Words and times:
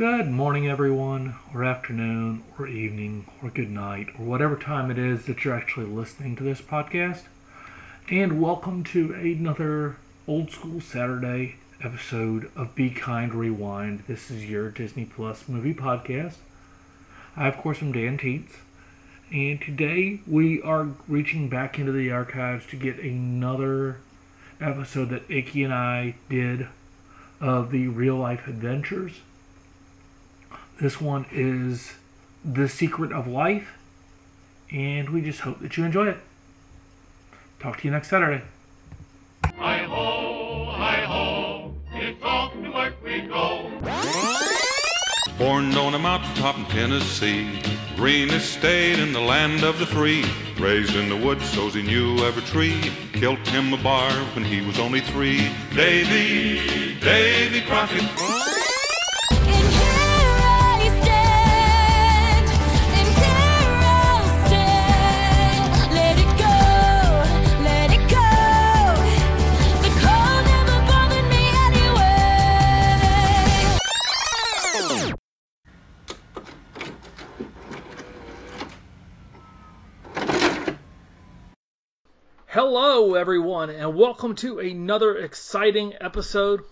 Good 0.00 0.30
morning, 0.30 0.66
everyone, 0.66 1.34
or 1.52 1.62
afternoon, 1.62 2.42
or 2.58 2.66
evening, 2.66 3.26
or 3.42 3.50
good 3.50 3.68
night, 3.68 4.08
or 4.18 4.24
whatever 4.24 4.56
time 4.56 4.90
it 4.90 4.96
is 4.96 5.26
that 5.26 5.44
you're 5.44 5.54
actually 5.54 5.84
listening 5.84 6.36
to 6.36 6.42
this 6.42 6.62
podcast. 6.62 7.24
And 8.10 8.40
welcome 8.40 8.82
to 8.84 9.12
another 9.12 9.98
old 10.26 10.52
school 10.52 10.80
Saturday 10.80 11.56
episode 11.84 12.50
of 12.56 12.74
Be 12.74 12.88
Kind 12.88 13.34
Rewind. 13.34 14.04
This 14.08 14.30
is 14.30 14.48
your 14.48 14.70
Disney 14.70 15.04
Plus 15.04 15.46
movie 15.46 15.74
podcast. 15.74 16.36
I, 17.36 17.48
of 17.48 17.58
course, 17.58 17.82
am 17.82 17.92
Dan 17.92 18.16
Teets. 18.16 18.54
And 19.30 19.60
today 19.60 20.20
we 20.26 20.62
are 20.62 20.88
reaching 21.08 21.50
back 21.50 21.78
into 21.78 21.92
the 21.92 22.10
archives 22.10 22.66
to 22.68 22.76
get 22.76 22.98
another 23.00 23.98
episode 24.62 25.10
that 25.10 25.30
Icky 25.30 25.62
and 25.62 25.74
I 25.74 26.14
did 26.30 26.68
of 27.38 27.70
the 27.70 27.88
real 27.88 28.16
life 28.16 28.48
adventures. 28.48 29.20
This 30.80 30.98
one 30.98 31.26
is 31.30 31.92
The 32.42 32.66
Secret 32.66 33.12
of 33.12 33.26
Life, 33.26 33.76
and 34.72 35.10
we 35.10 35.20
just 35.20 35.40
hope 35.40 35.60
that 35.60 35.76
you 35.76 35.84
enjoy 35.84 36.08
it. 36.08 36.16
Talk 37.58 37.80
to 37.80 37.84
you 37.84 37.90
next 37.90 38.08
Saturday. 38.08 38.42
Hi 39.44 39.82
ho, 39.82 40.72
hi 40.72 41.00
ho, 41.02 41.74
it's 41.92 42.22
off 42.22 42.54
to 42.54 42.70
work 42.70 42.94
we 43.04 43.20
go. 43.20 43.70
Born 45.36 45.74
on 45.76 45.92
a 45.92 45.98
mountaintop 45.98 46.56
in 46.56 46.64
Tennessee, 46.64 47.60
greenest 47.94 48.54
state 48.54 48.98
in 48.98 49.12
the 49.12 49.20
land 49.20 49.62
of 49.62 49.78
the 49.78 49.86
free. 49.86 50.24
Raised 50.58 50.96
in 50.96 51.10
the 51.10 51.16
woods, 51.16 51.44
so's 51.50 51.74
he 51.74 51.82
knew 51.82 52.24
every 52.24 52.42
tree. 52.44 52.90
Killed 53.12 53.46
him 53.48 53.74
a 53.74 53.82
bar 53.82 54.10
when 54.34 54.46
he 54.46 54.62
was 54.62 54.78
only 54.78 55.00
three. 55.00 55.50
Davy, 55.74 56.98
Davy 57.00 57.60
Crockett. 57.66 58.39
Everyone, 83.20 83.68
and 83.68 83.94
welcome 83.94 84.34
to 84.34 84.60
another 84.60 85.14
exciting 85.14 85.92
episode. 86.00 86.62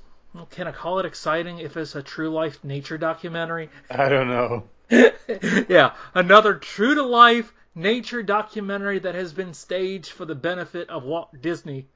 Can 0.49 0.67
I 0.67 0.73
call 0.73 0.99
it 0.99 1.05
exciting 1.05 1.59
if 1.59 1.77
it's 1.77 1.95
a 1.95 2.03
true 2.03 2.31
life 2.31 2.65
nature 2.65 2.97
documentary? 2.97 3.69
I 3.91 4.09
don't 4.09 4.29
know. 4.29 4.65
yeah, 5.69 5.93
another 6.15 6.55
true 6.55 6.95
to 6.95 7.03
life 7.03 7.53
nature 7.75 8.23
documentary 8.23 8.99
that 9.01 9.15
has 9.15 9.35
been 9.35 9.53
staged 9.53 10.09
for 10.11 10.25
the 10.25 10.35
benefit 10.35 10.89
of 10.89 11.05
Walt 11.05 11.29
Disney. 11.39 11.87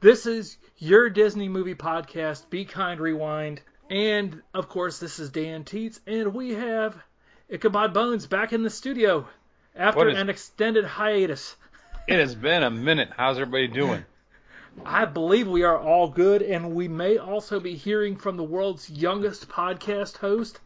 This 0.00 0.24
is 0.24 0.56
your 0.78 1.10
Disney 1.10 1.50
movie 1.50 1.74
podcast, 1.74 2.48
Be 2.48 2.64
Kind 2.64 3.00
Rewind. 3.00 3.60
And 3.90 4.40
of 4.54 4.70
course, 4.70 4.98
this 4.98 5.18
is 5.18 5.28
Dan 5.28 5.64
Teets, 5.64 6.00
and 6.06 6.32
we 6.32 6.54
have 6.54 6.96
Ichabod 7.50 7.92
Bones 7.92 8.26
back 8.26 8.54
in 8.54 8.62
the 8.62 8.70
studio 8.70 9.28
after 9.76 10.08
is- 10.08 10.18
an 10.18 10.30
extended 10.30 10.86
hiatus. 10.86 11.54
It 12.06 12.18
has 12.18 12.34
been 12.34 12.62
a 12.62 12.70
minute. 12.70 13.10
How's 13.16 13.38
everybody 13.38 13.68
doing? 13.68 14.04
I 14.84 15.04
believe 15.04 15.46
we 15.48 15.62
are 15.64 15.78
all 15.78 16.08
good, 16.08 16.42
and 16.42 16.74
we 16.74 16.88
may 16.88 17.18
also 17.18 17.60
be 17.60 17.74
hearing 17.74 18.16
from 18.16 18.36
the 18.36 18.44
world's 18.44 18.88
youngest 18.90 19.48
podcast 19.48 20.16
host, 20.18 20.60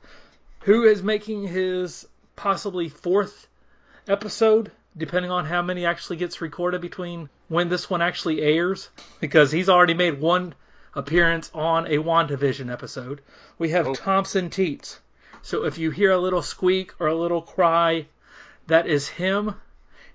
who 0.61 0.85
is 0.85 1.03
making 1.03 1.47
his 1.49 2.07
possibly 2.37 2.89
fourth 2.89 3.47
episode, 4.09 4.71
depending 4.97 5.31
on 5.31 5.45
how 5.47 5.63
many 5.63 5.85
actually 5.87 6.17
gets 6.17 6.41
recorded 6.41 6.81
between 6.81 7.29
when 7.49 7.69
this 7.69 7.89
one 7.91 8.03
actually 8.03 8.41
airs, 8.43 8.89
because 9.21 9.51
he's 9.51 9.69
already 9.69 9.95
made 9.95 10.21
one 10.21 10.55
appearance 10.95 11.51
on 11.55 11.87
a 11.87 11.97
WandaVision 11.99 12.73
episode. 12.73 13.21
We 13.59 13.71
have 13.71 13.89
Oh. 13.89 13.95
Thompson 13.95 14.51
Teets. 14.51 14.99
So 15.43 15.65
if 15.65 15.77
you 15.77 15.91
hear 15.91 16.13
a 16.13 16.19
little 16.19 16.43
squeak 16.43 16.93
or 16.99 17.09
a 17.09 17.15
little 17.15 17.43
cry, 17.43 18.07
that 18.67 18.87
is 18.87 19.09
him. 19.09 19.57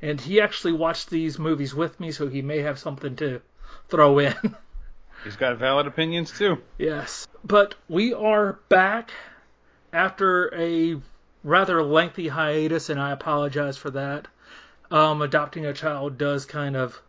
And 0.01 0.19
he 0.19 0.39
actually 0.39 0.73
watched 0.73 1.09
these 1.09 1.37
movies 1.37 1.75
with 1.75 1.99
me, 1.99 2.11
so 2.11 2.27
he 2.27 2.41
may 2.41 2.59
have 2.59 2.79
something 2.79 3.15
to 3.17 3.41
throw 3.89 4.19
in. 4.19 4.35
He's 5.23 5.35
got 5.35 5.57
valid 5.57 5.87
opinions 5.87 6.31
too. 6.31 6.59
yes. 6.77 7.27
But 7.43 7.75
we 7.89 8.13
are 8.13 8.59
back 8.69 9.11
after 9.91 10.53
a 10.55 11.01
rather 11.43 11.83
lengthy 11.83 12.27
hiatus, 12.27 12.89
and 12.89 12.99
I 12.99 13.11
apologize 13.11 13.77
for 13.77 13.89
that. 13.91 14.27
Um, 14.91 15.21
adopting 15.21 15.65
a 15.65 15.73
child 15.73 16.17
does 16.17 16.45
kind 16.45 16.75
of 16.75 17.01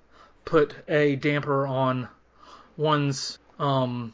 put 0.45 0.75
a 0.89 1.17
damper 1.17 1.67
on 1.67 2.09
one's 2.77 3.39
um, 3.59 4.13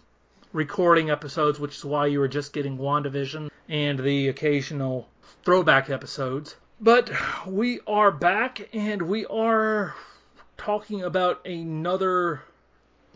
recording 0.53 1.10
episodes, 1.10 1.59
which 1.59 1.76
is 1.76 1.84
why 1.84 2.06
you 2.06 2.20
were 2.20 2.28
just 2.28 2.53
getting 2.53 2.78
WandaVision 2.78 3.50
and 3.69 3.98
the 3.98 4.28
occasional 4.28 5.09
throwback 5.44 5.91
episodes. 5.91 6.54
But 6.81 7.10
we 7.47 7.81
are 7.87 8.10
back, 8.10 8.69
and 8.75 9.03
we 9.03 9.25
are 9.26 9.94
talking 10.59 11.03
about 11.03 11.47
another. 11.47 12.42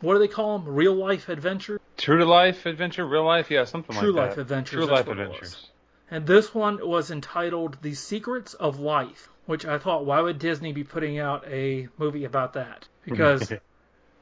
What 0.01 0.15
do 0.15 0.19
they 0.19 0.29
call 0.29 0.59
them? 0.59 0.75
Real 0.75 0.95
life 0.95 1.29
adventure? 1.29 1.79
True 1.99 2.19
to 2.19 2.25
life 2.25 2.65
adventure, 2.65 3.07
real 3.07 3.25
life, 3.25 3.51
yeah, 3.51 3.65
something 3.65 3.95
like 3.95 4.01
that. 4.01 4.07
True 4.07 4.13
like 4.13 4.29
life 4.29 4.35
that. 4.37 4.41
adventures, 4.41 4.71
True 4.77 4.87
life 4.87 5.09
adventures. 5.09 5.71
And 6.11 6.27
this 6.27 6.55
one 6.55 6.87
was 6.87 7.11
entitled 7.11 7.77
The 7.83 7.95
Secrets 7.95 8.55
of 8.55 8.81
Life, 8.81 9.29
which 9.45 9.67
I 9.67 9.79
thought, 9.79 10.07
why 10.07 10.21
would 10.21 10.39
Disney 10.39 10.73
be 10.73 10.83
putting 10.83 11.19
out 11.19 11.47
a 11.47 11.89
movie 11.99 12.25
about 12.25 12.55
that? 12.55 12.89
Because, 13.05 13.53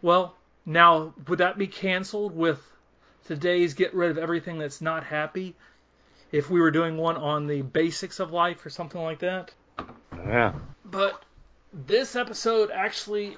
well, 0.03 0.37
now, 0.65 1.15
would 1.27 1.39
that 1.39 1.59
be 1.59 1.67
canceled 1.67 2.35
with 2.35 2.61
today's 3.27 3.75
get 3.75 3.95
rid 3.95 4.11
of 4.11 4.19
everything 4.19 4.59
that's 4.59 4.81
not 4.81 5.05
happy? 5.05 5.57
If 6.31 6.51
we 6.51 6.61
were 6.61 6.71
doing 6.71 6.97
one 6.97 7.17
on 7.17 7.47
the 7.47 7.63
basics 7.63 8.21
of 8.21 8.33
life 8.33 8.65
or 8.65 8.71
something 8.71 9.01
like 9.01 9.21
that? 9.21 9.53
Yeah. 10.15 10.55
But 10.85 11.23
this 11.73 12.17
episode 12.17 12.71
actually, 12.71 13.37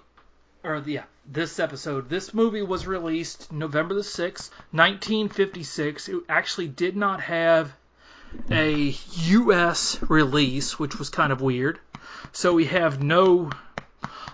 or 0.64 0.82
yeah, 0.84 1.04
this 1.26 1.60
episode, 1.60 2.08
this 2.08 2.34
movie 2.34 2.62
was 2.62 2.86
released 2.86 3.52
November 3.52 3.94
the 3.94 4.00
6th, 4.00 4.50
1956. 4.72 6.08
It 6.08 6.16
actually 6.28 6.68
did 6.68 6.96
not 6.96 7.20
have 7.20 7.72
a 8.50 8.94
U.S. 9.12 9.98
release, 10.08 10.78
which 10.78 10.98
was 10.98 11.10
kind 11.10 11.32
of 11.32 11.40
weird. 11.40 11.78
So 12.32 12.54
we 12.54 12.66
have 12.66 13.02
no 13.02 13.50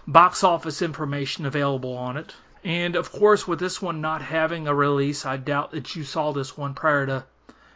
box 0.06 0.44
office 0.44 0.82
information 0.82 1.46
available 1.46 1.96
on 1.96 2.16
it. 2.16 2.34
And 2.64 2.96
of 2.96 3.12
course, 3.12 3.46
with 3.46 3.58
this 3.58 3.80
one 3.80 4.00
not 4.00 4.22
having 4.22 4.66
a 4.66 4.74
release, 4.74 5.24
I 5.24 5.36
doubt 5.36 5.70
that 5.72 5.94
you 5.94 6.04
saw 6.04 6.32
this 6.32 6.56
one 6.56 6.74
prior 6.74 7.06
to 7.06 7.24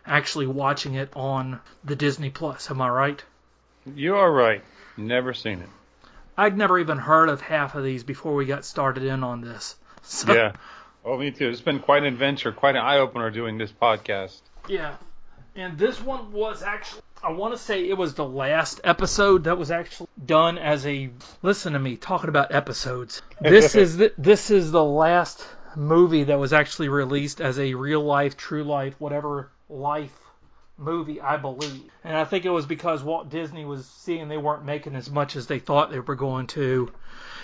actually 0.06 0.46
watching 0.46 0.94
it 0.94 1.10
on 1.14 1.60
the 1.84 1.96
Disney 1.96 2.30
Plus. 2.30 2.70
Am 2.70 2.80
I 2.80 2.88
right? 2.88 3.24
You 3.94 4.16
are 4.16 4.30
right. 4.30 4.62
Never 4.96 5.34
seen 5.34 5.60
it. 5.60 5.68
I'd 6.36 6.56
never 6.56 6.78
even 6.78 6.98
heard 6.98 7.28
of 7.28 7.40
half 7.40 7.74
of 7.74 7.84
these 7.84 8.04
before 8.04 8.34
we 8.34 8.46
got 8.46 8.64
started 8.64 9.04
in 9.04 9.24
on 9.24 9.40
this. 9.40 9.76
So, 10.02 10.32
Yeah. 10.32 10.52
Oh, 11.04 11.18
me 11.18 11.30
too. 11.30 11.50
It's 11.50 11.60
been 11.60 11.78
quite 11.78 12.02
an 12.02 12.08
adventure, 12.08 12.52
quite 12.52 12.74
an 12.74 12.82
eye 12.82 12.98
opener 12.98 13.30
doing 13.30 13.58
this 13.58 13.70
podcast. 13.70 14.40
Yeah. 14.66 14.96
And 15.54 15.78
this 15.78 16.00
one 16.00 16.32
was 16.32 16.62
actually, 16.62 17.02
I 17.22 17.32
want 17.32 17.52
to 17.52 17.58
say 17.58 17.86
it 17.86 17.98
was 17.98 18.14
the 18.14 18.24
last 18.24 18.80
episode 18.82 19.44
that 19.44 19.58
was 19.58 19.70
actually 19.70 20.08
done 20.24 20.56
as 20.56 20.86
a. 20.86 21.10
Listen 21.42 21.74
to 21.74 21.78
me 21.78 21.96
talking 21.96 22.30
about 22.30 22.54
episodes. 22.54 23.20
This 23.42 23.74
is 23.74 23.98
the, 23.98 24.12
this 24.16 24.50
is 24.50 24.70
the 24.72 24.82
last 24.82 25.46
movie 25.76 26.24
that 26.24 26.38
was 26.38 26.54
actually 26.54 26.88
released 26.88 27.42
as 27.42 27.58
a 27.58 27.74
real 27.74 28.02
life, 28.02 28.38
true 28.38 28.64
life, 28.64 28.94
whatever 28.98 29.50
life 29.70 30.16
movie, 30.76 31.20
I 31.20 31.36
believe. 31.36 31.82
And 32.04 32.16
I 32.16 32.24
think 32.24 32.44
it 32.44 32.50
was 32.50 32.66
because 32.66 33.02
Walt 33.02 33.30
Disney 33.30 33.64
was 33.64 33.86
seeing 33.86 34.28
they 34.28 34.38
weren't 34.38 34.64
making 34.64 34.96
as 34.96 35.10
much 35.10 35.36
as 35.36 35.46
they 35.46 35.58
thought 35.58 35.90
they 35.90 36.00
were 36.00 36.14
going 36.16 36.46
to, 36.48 36.90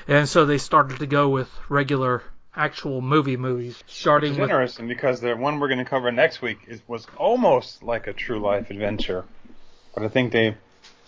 and 0.08 0.28
so 0.28 0.44
they 0.44 0.58
started 0.58 0.98
to 0.98 1.06
go 1.06 1.28
with 1.28 1.50
regular, 1.68 2.22
actual 2.54 3.00
movie 3.00 3.36
movies, 3.36 3.82
starting 3.86 4.30
It's 4.30 4.38
with 4.38 4.50
interesting 4.50 4.88
because 4.88 5.20
the 5.20 5.34
one 5.36 5.60
we're 5.60 5.68
going 5.68 5.78
to 5.78 5.84
cover 5.84 6.10
next 6.10 6.40
week 6.40 6.60
is, 6.66 6.80
was 6.88 7.06
almost 7.16 7.82
like 7.82 8.06
a 8.06 8.12
true 8.12 8.40
life 8.40 8.70
adventure, 8.70 9.24
but 9.94 10.02
I 10.02 10.08
think 10.08 10.32
they 10.32 10.56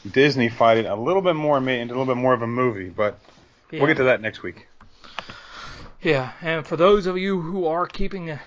Disney 0.09 0.49
fight 0.49 0.79
it 0.79 0.87
a 0.87 0.95
little 0.95 1.23
bit 1.23 1.35
more 1.35 1.57
and 1.57 1.67
made 1.67 1.79
it 1.79 1.83
into 1.83 1.95
a 1.95 1.99
little 1.99 2.15
bit 2.15 2.21
more 2.21 2.35
of 2.35 2.43
a 2.43 2.47
movie. 2.47 2.89
But 2.89 3.19
Yeah. 3.71 3.81
we'll 3.81 3.89
get 3.89 3.97
to 3.97 4.05
that 4.05 4.21
next 4.21 4.43
week. 4.43 4.69
Yeah, 6.01 6.33
and 6.41 6.65
for 6.67 6.77
those 6.77 7.07
of 7.07 7.19
you 7.19 7.41
who 7.41 7.67
are 7.67 7.87
keeping 7.87 8.39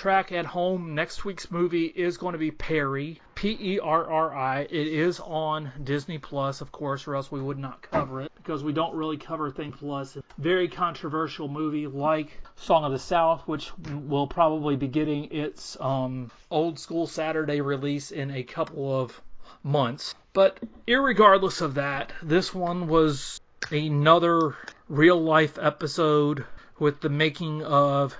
track 0.00 0.32
at 0.32 0.46
home, 0.46 0.94
next 0.94 1.26
week's 1.26 1.50
movie 1.50 1.84
is 1.84 2.16
going 2.16 2.32
to 2.32 2.38
be 2.38 2.50
Perri. 2.50 3.20
P 3.34 3.56
E 3.60 3.78
R 3.80 4.10
R 4.10 4.34
I. 4.34 4.60
It 4.60 4.86
is 4.86 5.20
on 5.20 5.70
Disney 5.84 6.16
Plus, 6.16 6.62
of 6.62 6.72
course, 6.72 7.06
or 7.06 7.16
else 7.16 7.30
we 7.30 7.38
would 7.38 7.58
not 7.58 7.82
cover 7.82 8.22
it 8.22 8.32
because 8.36 8.64
we 8.64 8.72
don't 8.72 8.94
really 8.94 9.18
cover 9.18 9.50
things 9.50 9.76
plus. 9.78 10.16
Very 10.38 10.68
controversial 10.68 11.48
movie 11.48 11.86
like 11.86 12.40
Song 12.56 12.84
of 12.84 12.92
the 12.92 12.98
South, 12.98 13.46
which 13.46 13.70
will 13.88 14.26
probably 14.26 14.74
be 14.74 14.88
getting 14.88 15.32
its 15.32 15.76
um, 15.78 16.30
old 16.50 16.78
school 16.78 17.06
Saturday 17.06 17.60
release 17.60 18.10
in 18.10 18.30
a 18.30 18.42
couple 18.42 19.02
of 19.02 19.20
months. 19.62 20.14
But 20.32 20.60
irregardless 20.88 21.60
of 21.60 21.74
that, 21.74 22.14
this 22.22 22.54
one 22.54 22.88
was 22.88 23.38
another 23.70 24.56
real 24.88 25.20
life 25.20 25.58
episode 25.60 26.46
with 26.78 27.02
the 27.02 27.10
making 27.10 27.62
of 27.62 28.16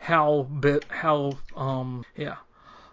how 0.00 0.42
bit 0.42 0.84
how 0.88 1.38
um 1.54 2.04
yeah 2.16 2.36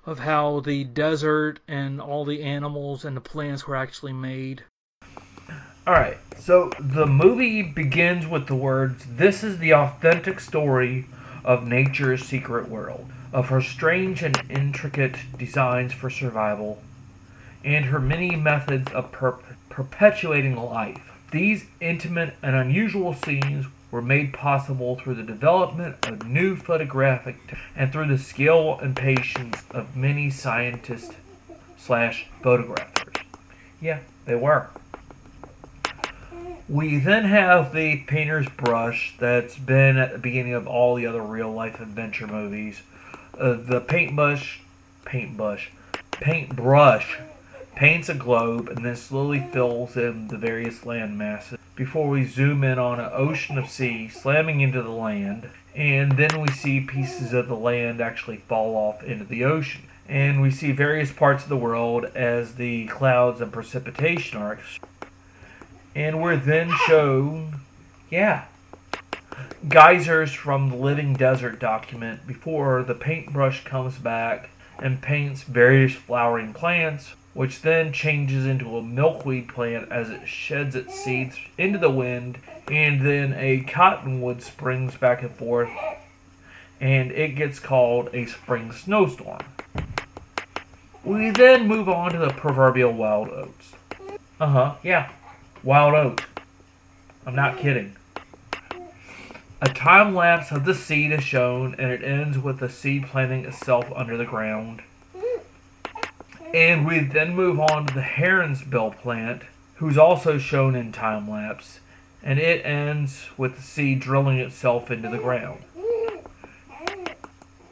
of 0.06 0.20
how 0.20 0.60
the 0.62 0.84
desert 0.84 1.60
and 1.68 2.00
all 2.00 2.26
the 2.26 2.44
animals 2.44 3.04
and 3.04 3.16
the 3.18 3.22
plants 3.22 3.68
were 3.68 3.76
actually 3.76 4.14
made. 4.14 4.64
All 5.86 5.94
right. 5.94 6.18
So 6.38 6.72
the 6.80 7.06
movie 7.06 7.62
begins 7.62 8.28
with 8.28 8.48
the 8.48 8.56
words, 8.56 9.06
"This 9.10 9.44
is 9.44 9.58
the 9.58 9.74
authentic 9.74 10.40
story 10.40 11.06
of 11.44 11.68
nature's 11.68 12.26
secret 12.26 12.70
world, 12.70 13.10
of 13.34 13.50
her 13.50 13.62
strange 13.62 14.22
and 14.22 14.42
intricate 14.50 15.18
designs 15.38 15.94
for 15.94 16.10
survival, 16.10 16.82
and 17.64 17.86
her 17.86 18.00
many 18.00 18.36
methods 18.36 18.92
of 18.92 19.12
per- 19.12 19.40
perpetuating 19.70 20.56
life. 20.56 21.02
These 21.32 21.66
intimate 21.82 22.36
and 22.42 22.56
unusual 22.56 23.14
scenes 23.14 23.66
were 23.92 24.02
made 24.02 24.34
possible 24.34 24.98
through 24.98 25.16
the 25.16 25.24
development 25.24 25.96
of 26.08 26.28
new 26.28 26.56
photographic 26.56 27.38
and 27.76 27.92
through 27.92 28.08
the 28.08 28.18
skill 28.18 28.78
and 28.80 28.96
patience 28.96 29.64
of 29.72 29.96
many 29.96 30.30
scientists 30.30 31.16
slash 31.78 32.28
photographers. 32.42 33.16
Yeah, 33.80 34.00
they 34.26 34.36
were. 34.36 34.68
We 36.68 36.98
then 36.98 37.24
have 37.24 37.74
the 37.74 37.98
painter's 38.08 38.50
brush 38.50 39.16
that's 39.20 39.56
been 39.58 39.98
at 39.98 40.12
the 40.12 40.18
beginning 40.18 40.54
of 40.54 40.68
all 40.68 40.96
the 40.96 41.06
other 41.06 41.22
real 41.22 41.52
life 41.52 41.80
adventure 41.80 42.28
movies. 42.28 42.82
Uh, 43.40 43.54
the 43.54 43.80
paintbrush, 43.80 44.60
paintbrush, 45.06 45.72
paintbrush 46.12 47.20
paints 47.78 48.10
a 48.10 48.14
globe 48.16 48.70
and 48.70 48.84
then 48.84 48.96
slowly 48.96 49.40
fills 49.52 49.96
in 49.96 50.28
the 50.30 50.38
various 50.38 50.84
land 50.84 51.16
masses 51.16 51.60
before 51.76 52.10
we 52.10 52.26
zoom 52.26 52.64
in 52.64 52.80
on 52.80 53.00
an 53.00 53.08
ocean 53.14 53.56
of 53.56 53.70
sea 53.70 54.10
slamming 54.10 54.62
into 54.62 54.82
the 54.82 54.90
land 54.90 55.48
and 55.76 56.14
then 56.14 56.42
we 56.42 56.48
see 56.50 56.82
pieces 56.82 57.34
of 57.34 57.48
the 57.48 57.56
land 57.56 58.02
actually 58.02 58.38
fall 58.38 58.76
off 58.76 59.04
into 59.04 59.24
the 59.24 59.44
ocean. 59.44 59.84
And 60.10 60.42
we 60.42 60.50
see 60.50 60.72
various 60.72 61.12
parts 61.12 61.44
of 61.44 61.50
the 61.50 61.58
world 61.58 62.06
as 62.16 62.56
the 62.56 62.88
clouds 62.88 63.42
and 63.42 63.54
precipitation 63.54 64.40
are 64.40 64.58
and 65.96 66.20
we're 66.20 66.36
then 66.36 66.72
shown 66.88 67.60
yeah 68.10 68.46
geysers 69.70 70.34
from 70.34 70.70
the 70.70 70.76
living 70.76 71.14
desert 71.14 71.60
document 71.60 72.26
before 72.26 72.82
the 72.82 72.96
paintbrush 72.96 73.64
comes 73.66 74.00
back 74.00 74.50
and 74.80 75.00
paints 75.00 75.44
various 75.44 75.94
flowering 75.94 76.54
plants 76.54 77.14
which 77.38 77.62
then 77.62 77.94
changes 77.94 78.48
into 78.48 78.78
a 78.78 78.82
milkweed 78.82 79.48
plant 79.48 79.92
as 79.92 80.10
it 80.10 80.28
sheds 80.28 80.76
its 80.76 81.00
seeds 81.00 81.38
into 81.56 81.78
the 81.78 81.88
wind, 81.88 82.36
and 82.72 83.06
then 83.06 83.32
a 83.38 83.60
cottonwood 83.60 84.42
springs 84.42 84.96
back 84.96 85.22
and 85.22 85.30
forth, 85.36 85.70
and 86.82 87.12
it 87.12 87.36
gets 87.36 87.60
called 87.60 88.10
a 88.12 88.26
spring 88.26 88.72
snowstorm. 88.72 89.38
We 91.04 91.30
then 91.30 91.68
move 91.68 91.88
on 91.88 92.12
to 92.14 92.18
the 92.18 92.32
proverbial 92.32 92.94
wild 92.94 93.30
oats. 93.30 93.74
Uh 94.40 94.48
huh, 94.48 94.76
yeah, 94.82 95.12
wild 95.62 95.94
oats. 95.94 96.24
I'm 97.24 97.36
not 97.36 97.60
kidding. 97.60 97.96
A 99.62 99.70
time 99.70 100.16
lapse 100.16 100.52
of 100.52 100.66
the 100.66 100.74
seed 100.74 101.12
is 101.12 101.24
shown, 101.24 101.76
and 101.78 101.92
it 101.92 102.04
ends 102.04 102.40
with 102.40 102.58
the 102.58 102.70
seed 102.70 103.06
planting 103.06 103.46
itself 103.46 103.86
under 103.96 104.18
the 104.18 104.26
ground. 104.26 104.82
And 106.58 106.88
we 106.88 106.98
then 106.98 107.36
move 107.36 107.60
on 107.60 107.86
to 107.86 107.94
the 107.94 108.02
Heron's 108.02 108.64
Bill 108.64 108.90
plant, 108.90 109.44
who's 109.76 109.96
also 109.96 110.40
shown 110.40 110.74
in 110.74 110.92
time 110.92 111.30
lapse, 111.30 111.82
and 112.24 112.40
it 112.40 112.66
ends 112.66 113.28
with 113.38 113.58
the 113.58 113.62
seed 113.62 114.00
drilling 114.00 114.40
itself 114.40 114.90
into 114.90 115.08
the 115.08 115.20
ground. 115.20 115.62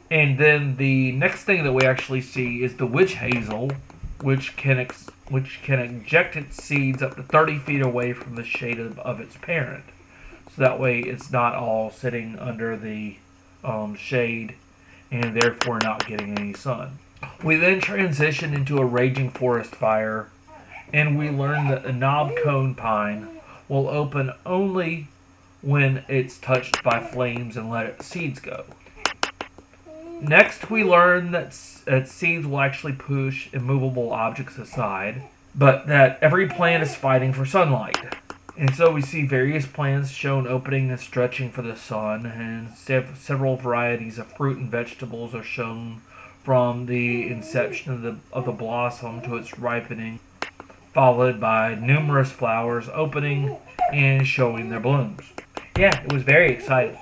And 0.08 0.38
then 0.38 0.76
the 0.76 1.10
next 1.10 1.42
thing 1.42 1.64
that 1.64 1.72
we 1.72 1.84
actually 1.84 2.20
see 2.20 2.62
is 2.62 2.76
the 2.76 2.86
witch 2.86 3.14
hazel, 3.14 3.72
which 4.20 4.56
can 4.56 4.78
ex- 4.78 5.10
which 5.28 5.62
can 5.64 5.80
eject 5.80 6.36
its 6.36 6.62
seeds 6.62 7.02
up 7.02 7.16
to 7.16 7.24
30 7.24 7.58
feet 7.58 7.82
away 7.82 8.12
from 8.12 8.36
the 8.36 8.44
shade 8.44 8.78
of, 8.78 9.00
of 9.00 9.18
its 9.18 9.36
parent. 9.36 9.82
So 10.54 10.62
that 10.62 10.78
way 10.78 11.00
it's 11.00 11.32
not 11.32 11.56
all 11.56 11.90
sitting 11.90 12.38
under 12.38 12.76
the 12.76 13.16
um, 13.64 13.96
shade 13.96 14.54
and 15.10 15.34
therefore 15.34 15.80
not 15.82 16.06
getting 16.06 16.38
any 16.38 16.52
sun. 16.54 17.00
We 17.42 17.56
then 17.56 17.80
transition 17.80 18.54
into 18.54 18.78
a 18.78 18.84
raging 18.84 19.30
forest 19.30 19.74
fire, 19.74 20.28
and 20.92 21.18
we 21.18 21.30
learn 21.30 21.68
that 21.68 21.82
the 21.82 21.92
knob 21.92 22.32
cone 22.42 22.74
pine 22.74 23.28
will 23.68 23.88
open 23.88 24.32
only 24.44 25.08
when 25.62 26.04
it's 26.08 26.38
touched 26.38 26.82
by 26.82 27.00
flames 27.00 27.56
and 27.56 27.70
let 27.70 27.86
its 27.86 28.06
seeds 28.06 28.40
go. 28.40 28.64
Next, 30.20 30.70
we 30.70 30.82
learn 30.82 31.32
that, 31.32 31.50
that 31.84 32.08
seeds 32.08 32.46
will 32.46 32.60
actually 32.60 32.94
push 32.94 33.52
immovable 33.52 34.12
objects 34.12 34.56
aside, 34.56 35.22
but 35.54 35.86
that 35.88 36.18
every 36.22 36.48
plant 36.48 36.82
is 36.82 36.94
fighting 36.94 37.32
for 37.32 37.44
sunlight. 37.44 37.98
And 38.56 38.74
so 38.74 38.90
we 38.90 39.02
see 39.02 39.26
various 39.26 39.66
plants 39.66 40.10
shown 40.10 40.46
opening 40.46 40.90
and 40.90 40.98
stretching 40.98 41.50
for 41.50 41.60
the 41.60 41.76
sun, 41.76 42.24
and 42.24 42.74
sev- 42.74 43.18
several 43.20 43.56
varieties 43.56 44.18
of 44.18 44.26
fruit 44.28 44.56
and 44.56 44.70
vegetables 44.70 45.34
are 45.34 45.42
shown 45.42 46.00
from 46.46 46.86
the 46.86 47.28
inception 47.28 47.92
of 47.92 48.02
the 48.02 48.16
of 48.32 48.44
the 48.44 48.52
blossom 48.52 49.20
to 49.20 49.34
its 49.34 49.58
ripening, 49.58 50.20
followed 50.94 51.40
by 51.40 51.74
numerous 51.74 52.30
flowers 52.30 52.88
opening 52.94 53.56
and 53.92 54.24
showing 54.24 54.68
their 54.70 54.78
blooms. 54.78 55.24
Yeah, 55.76 56.00
it 56.04 56.12
was 56.12 56.22
very 56.22 56.52
exciting. 56.52 56.96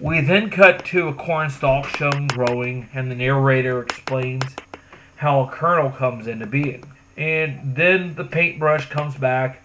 We 0.00 0.22
then 0.22 0.48
cut 0.48 0.86
to 0.86 1.08
a 1.08 1.14
cornstalk 1.14 1.84
shown 1.88 2.28
growing, 2.28 2.88
and 2.94 3.10
the 3.10 3.14
narrator 3.14 3.82
explains 3.82 4.56
how 5.16 5.42
a 5.42 5.48
kernel 5.50 5.90
comes 5.90 6.26
into 6.26 6.46
being. 6.46 6.90
And 7.18 7.76
then 7.76 8.14
the 8.14 8.24
paintbrush 8.24 8.88
comes 8.88 9.16
back 9.16 9.62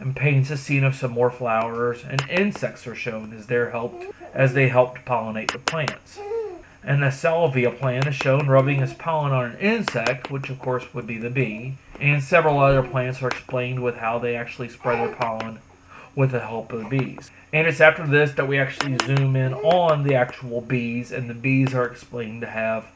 and 0.00 0.16
paints 0.16 0.50
a 0.50 0.56
scene 0.56 0.82
of 0.82 0.96
some 0.96 1.12
more 1.12 1.30
flowers, 1.30 2.02
and 2.04 2.20
insects 2.28 2.84
are 2.88 2.96
shown 2.96 3.32
as 3.32 3.46
they're 3.46 3.70
helped 3.70 4.06
as 4.34 4.54
they 4.54 4.68
helped 4.68 5.04
pollinate 5.04 5.52
the 5.52 5.60
plants 5.60 6.18
and 6.88 7.02
the 7.02 7.10
salvia 7.10 7.70
plant 7.70 8.06
is 8.06 8.14
shown 8.14 8.46
rubbing 8.46 8.80
its 8.80 8.94
pollen 8.94 9.30
on 9.30 9.50
an 9.50 9.58
insect, 9.58 10.30
which 10.30 10.48
of 10.48 10.58
course 10.58 10.94
would 10.94 11.06
be 11.06 11.18
the 11.18 11.28
bee, 11.28 11.74
and 12.00 12.22
several 12.22 12.58
other 12.58 12.82
plants 12.82 13.22
are 13.22 13.28
explained 13.28 13.82
with 13.82 13.96
how 13.96 14.18
they 14.18 14.34
actually 14.34 14.70
spread 14.70 14.98
their 14.98 15.14
pollen 15.14 15.58
with 16.16 16.30
the 16.30 16.40
help 16.40 16.72
of 16.72 16.82
the 16.82 16.88
bees. 16.88 17.30
And 17.52 17.66
it's 17.66 17.82
after 17.82 18.06
this 18.06 18.32
that 18.32 18.48
we 18.48 18.58
actually 18.58 18.96
zoom 19.04 19.36
in 19.36 19.52
on 19.52 20.02
the 20.02 20.14
actual 20.14 20.62
bees, 20.62 21.12
and 21.12 21.28
the 21.28 21.34
bees 21.34 21.74
are 21.74 21.84
explained 21.84 22.40
to 22.40 22.46
have 22.46 22.86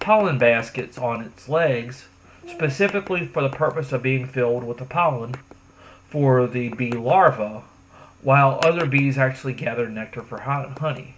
pollen 0.00 0.38
baskets 0.38 0.96
on 0.96 1.20
its 1.20 1.46
legs, 1.46 2.06
specifically 2.48 3.26
for 3.26 3.42
the 3.42 3.50
purpose 3.50 3.92
of 3.92 4.02
being 4.02 4.26
filled 4.26 4.64
with 4.64 4.78
the 4.78 4.86
pollen 4.86 5.34
for 6.08 6.46
the 6.46 6.70
bee 6.70 6.92
larva, 6.92 7.62
while 8.22 8.58
other 8.64 8.86
bees 8.86 9.18
actually 9.18 9.52
gather 9.52 9.86
nectar 9.86 10.22
for 10.22 10.38
honey. 10.38 11.14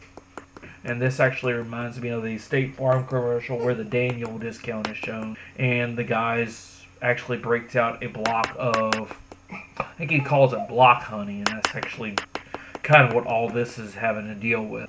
And 0.86 1.02
this 1.02 1.18
actually 1.18 1.52
reminds 1.52 2.00
me 2.00 2.10
of 2.10 2.22
the 2.22 2.38
State 2.38 2.76
Farm 2.76 3.08
commercial 3.08 3.58
where 3.58 3.74
the 3.74 3.84
Daniel 3.84 4.38
discount 4.38 4.88
is 4.88 4.96
shown, 4.96 5.36
and 5.58 5.98
the 5.98 6.04
guys 6.04 6.84
actually 7.02 7.38
breaks 7.38 7.74
out 7.74 8.04
a 8.04 8.06
block 8.06 8.54
of, 8.56 9.18
I 9.50 9.84
think 9.98 10.12
he 10.12 10.20
calls 10.20 10.52
it 10.52 10.68
block 10.68 11.02
honey, 11.02 11.38
and 11.38 11.48
that's 11.48 11.74
actually 11.74 12.14
kind 12.84 13.08
of 13.08 13.14
what 13.14 13.26
all 13.26 13.48
this 13.48 13.78
is 13.80 13.94
having 13.94 14.28
to 14.28 14.34
deal 14.36 14.64
with. 14.64 14.88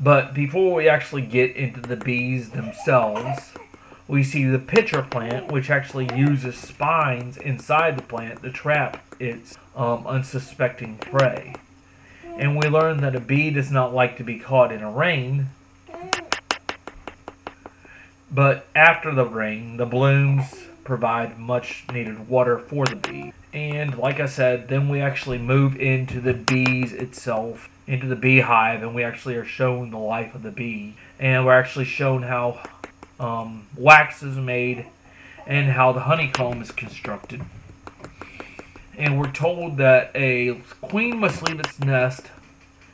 But 0.00 0.32
before 0.32 0.74
we 0.74 0.88
actually 0.88 1.22
get 1.22 1.54
into 1.54 1.82
the 1.82 1.96
bees 1.96 2.48
themselves, 2.48 3.52
we 4.08 4.24
see 4.24 4.46
the 4.46 4.58
pitcher 4.58 5.02
plant, 5.02 5.52
which 5.52 5.68
actually 5.68 6.08
uses 6.16 6.56
spines 6.56 7.36
inside 7.36 7.98
the 7.98 8.02
plant 8.02 8.42
to 8.42 8.50
trap 8.50 9.04
its 9.20 9.58
um, 9.74 10.06
unsuspecting 10.06 10.96
prey. 10.96 11.54
And 12.38 12.56
we 12.56 12.68
learn 12.68 13.00
that 13.00 13.16
a 13.16 13.20
bee 13.20 13.50
does 13.50 13.70
not 13.70 13.94
like 13.94 14.18
to 14.18 14.24
be 14.24 14.38
caught 14.38 14.70
in 14.70 14.82
a 14.82 14.90
rain. 14.90 15.48
But 18.30 18.66
after 18.74 19.14
the 19.14 19.24
rain, 19.24 19.78
the 19.78 19.86
blooms 19.86 20.66
provide 20.84 21.38
much 21.38 21.86
needed 21.92 22.28
water 22.28 22.58
for 22.58 22.84
the 22.84 22.96
bee. 22.96 23.32
And 23.54 23.96
like 23.96 24.20
I 24.20 24.26
said, 24.26 24.68
then 24.68 24.90
we 24.90 25.00
actually 25.00 25.38
move 25.38 25.76
into 25.80 26.20
the 26.20 26.34
bees 26.34 26.92
itself, 26.92 27.70
into 27.86 28.06
the 28.06 28.16
beehive, 28.16 28.82
and 28.82 28.94
we 28.94 29.02
actually 29.02 29.36
are 29.36 29.44
shown 29.44 29.90
the 29.90 29.98
life 29.98 30.34
of 30.34 30.42
the 30.42 30.50
bee. 30.50 30.94
And 31.18 31.46
we're 31.46 31.58
actually 31.58 31.86
shown 31.86 32.22
how 32.22 32.60
um, 33.18 33.66
wax 33.78 34.22
is 34.22 34.36
made 34.36 34.84
and 35.46 35.70
how 35.70 35.92
the 35.92 36.00
honeycomb 36.00 36.60
is 36.60 36.70
constructed. 36.70 37.40
And 38.96 39.18
we're 39.18 39.30
told 39.30 39.76
that 39.76 40.10
a 40.14 40.54
queen 40.80 41.18
must 41.18 41.42
leave 41.42 41.60
its 41.60 41.78
nest 41.80 42.26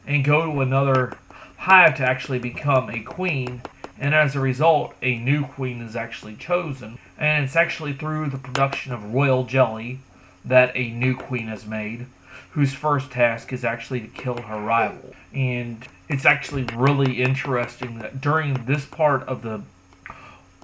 and 0.07 0.25
go 0.25 0.53
to 0.53 0.61
another 0.61 1.17
hive 1.59 1.97
to 1.97 2.05
actually 2.05 2.41
become 2.41 2.91
a 2.91 3.03
queen. 3.03 3.63
And 3.99 4.15
as 4.15 4.35
a 4.35 4.41
result, 4.41 4.95
a 5.01 5.17
new 5.19 5.45
queen 5.45 5.81
is 5.81 5.95
actually 5.95 6.35
chosen. 6.35 6.99
And 7.17 7.45
it's 7.45 7.55
actually 7.55 7.93
through 7.93 8.31
the 8.31 8.39
production 8.39 8.93
of 8.93 9.15
royal 9.15 9.45
jelly 9.45 10.01
that 10.45 10.73
a 10.75 10.91
new 10.91 11.15
queen 11.17 11.49
is 11.49 11.67
made, 11.67 12.07
whose 12.51 12.75
first 12.75 13.13
task 13.13 13.53
is 13.53 13.65
actually 13.65 14.01
to 14.01 14.09
kill 14.09 14.43
her 14.43 14.61
rival. 14.61 15.15
And 15.33 15.87
it's 16.09 16.25
actually 16.25 16.65
really 16.75 17.23
interesting 17.23 18.01
that 18.01 18.21
during 18.21 18.65
this 18.65 18.85
part 18.85 19.23
of 19.23 19.43
the 19.43 19.63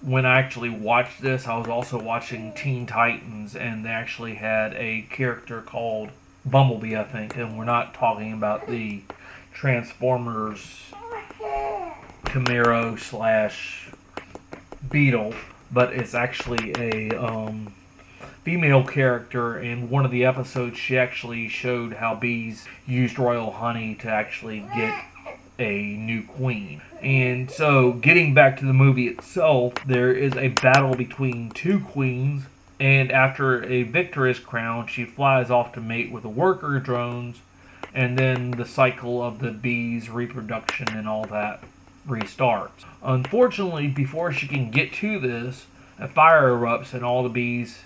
when 0.02 0.24
I 0.24 0.38
actually 0.38 0.70
watched 0.70 1.20
this, 1.20 1.46
I 1.46 1.56
was 1.56 1.68
also 1.68 2.00
watching 2.00 2.52
Teen 2.54 2.86
Titans, 2.86 3.56
and 3.56 3.84
they 3.84 3.90
actually 3.90 4.34
had 4.34 4.74
a 4.74 5.02
character 5.10 5.60
called 5.60 6.10
Bumblebee, 6.44 6.96
I 6.96 7.04
think, 7.04 7.36
and 7.36 7.58
we're 7.58 7.64
not 7.64 7.94
talking 7.94 8.32
about 8.32 8.68
the 8.68 9.02
Transformers 9.52 10.92
Camaro 12.24 12.98
slash 12.98 13.90
Beetle, 14.90 15.34
but 15.72 15.92
it's 15.92 16.14
actually 16.14 16.72
a 16.78 17.10
um, 17.18 17.72
female 18.44 18.84
character. 18.84 19.58
In 19.58 19.90
one 19.90 20.04
of 20.04 20.10
the 20.10 20.24
episodes, 20.24 20.78
she 20.78 20.96
actually 20.96 21.48
showed 21.48 21.94
how 21.94 22.14
bees 22.14 22.66
used 22.86 23.18
royal 23.18 23.50
honey 23.50 23.96
to 23.96 24.08
actually 24.08 24.60
get 24.74 25.04
a 25.58 25.82
new 25.82 26.22
queen. 26.22 26.80
And 27.02 27.50
so, 27.50 27.92
getting 27.92 28.34
back 28.34 28.58
to 28.58 28.64
the 28.64 28.72
movie 28.72 29.08
itself, 29.08 29.74
there 29.86 30.12
is 30.12 30.34
a 30.36 30.48
battle 30.48 30.94
between 30.94 31.50
two 31.50 31.80
queens, 31.80 32.44
and 32.80 33.10
after 33.10 33.64
a 33.64 33.82
victor 33.84 34.26
is 34.26 34.38
crowned, 34.38 34.90
she 34.90 35.04
flies 35.04 35.50
off 35.50 35.72
to 35.72 35.80
mate 35.80 36.12
with 36.12 36.22
the 36.22 36.28
worker 36.28 36.78
drones, 36.78 37.38
and 37.94 38.18
then 38.18 38.52
the 38.52 38.64
cycle 38.64 39.22
of 39.22 39.40
the 39.40 39.50
bees' 39.50 40.08
reproduction 40.10 40.88
and 40.90 41.08
all 41.08 41.24
that 41.26 41.62
restarts. 42.06 42.84
Unfortunately, 43.02 43.88
before 43.88 44.32
she 44.32 44.46
can 44.46 44.70
get 44.70 44.92
to 44.94 45.18
this, 45.18 45.66
a 45.98 46.08
fire 46.08 46.50
erupts 46.50 46.94
and 46.94 47.04
all 47.04 47.22
the 47.22 47.28
bees 47.28 47.82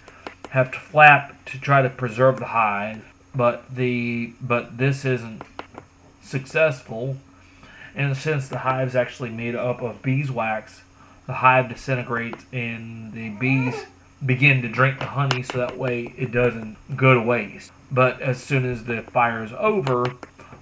have 0.51 0.71
to 0.71 0.79
flap 0.79 1.45
to 1.47 1.59
try 1.59 1.81
to 1.81 1.89
preserve 1.89 2.39
the 2.39 2.47
hive, 2.47 3.05
but 3.35 3.75
the 3.75 4.33
but 4.41 4.77
this 4.77 5.05
isn't 5.05 5.43
successful 6.23 7.17
and 7.95 8.17
since 8.17 8.49
the 8.49 8.59
hive's 8.59 8.97
actually 8.97 9.31
made 9.31 9.55
up 9.55 9.83
of 9.83 10.03
beeswax, 10.03 10.83
the 11.27 11.35
hive 11.35 11.69
disintegrates 11.69 12.45
and 12.53 13.13
the 13.13 13.31
bees 13.31 13.85
begin 14.25 14.63
to 14.63 14.69
drink 14.69 14.99
the 14.99 15.07
honey 15.07 15.43
so 15.43 15.59
that 15.59 15.77
way 15.77 16.15
it 16.17 16.33
doesn't 16.33 16.77
go 16.97 17.15
to 17.15 17.21
waste. 17.21 17.73
But 17.91 18.21
as 18.21 18.43
soon 18.43 18.65
as 18.65 18.85
the 18.85 19.03
fire 19.03 19.45
is 19.45 19.53
over, 19.53 20.07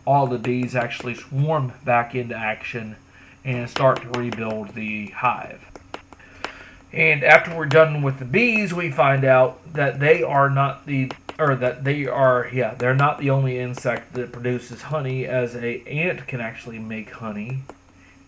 all 0.06 0.26
the 0.26 0.38
bees 0.38 0.74
actually 0.74 1.14
swarm 1.14 1.72
back 1.84 2.14
into 2.14 2.34
action 2.34 2.96
and 3.44 3.68
start 3.68 4.02
to 4.02 4.08
rebuild 4.18 4.74
the 4.74 5.06
hive. 5.08 5.64
And 6.92 7.22
after 7.22 7.56
we're 7.56 7.66
done 7.66 8.02
with 8.02 8.18
the 8.18 8.24
bees, 8.24 8.74
we 8.74 8.90
find 8.90 9.24
out 9.24 9.60
that 9.74 10.00
they 10.00 10.22
are 10.22 10.50
not 10.50 10.86
the 10.86 11.12
or 11.40 11.54
that 11.56 11.84
they 11.84 12.06
are 12.06 12.48
yeah 12.52 12.74
they're 12.74 12.94
not 12.94 13.18
the 13.18 13.30
only 13.30 13.58
insect 13.58 14.12
that 14.12 14.32
produces 14.32 14.82
honey 14.82 15.26
as 15.26 15.54
a 15.56 15.82
ant 15.88 16.26
can 16.26 16.40
actually 16.40 16.78
make 16.78 17.10
honey 17.10 17.62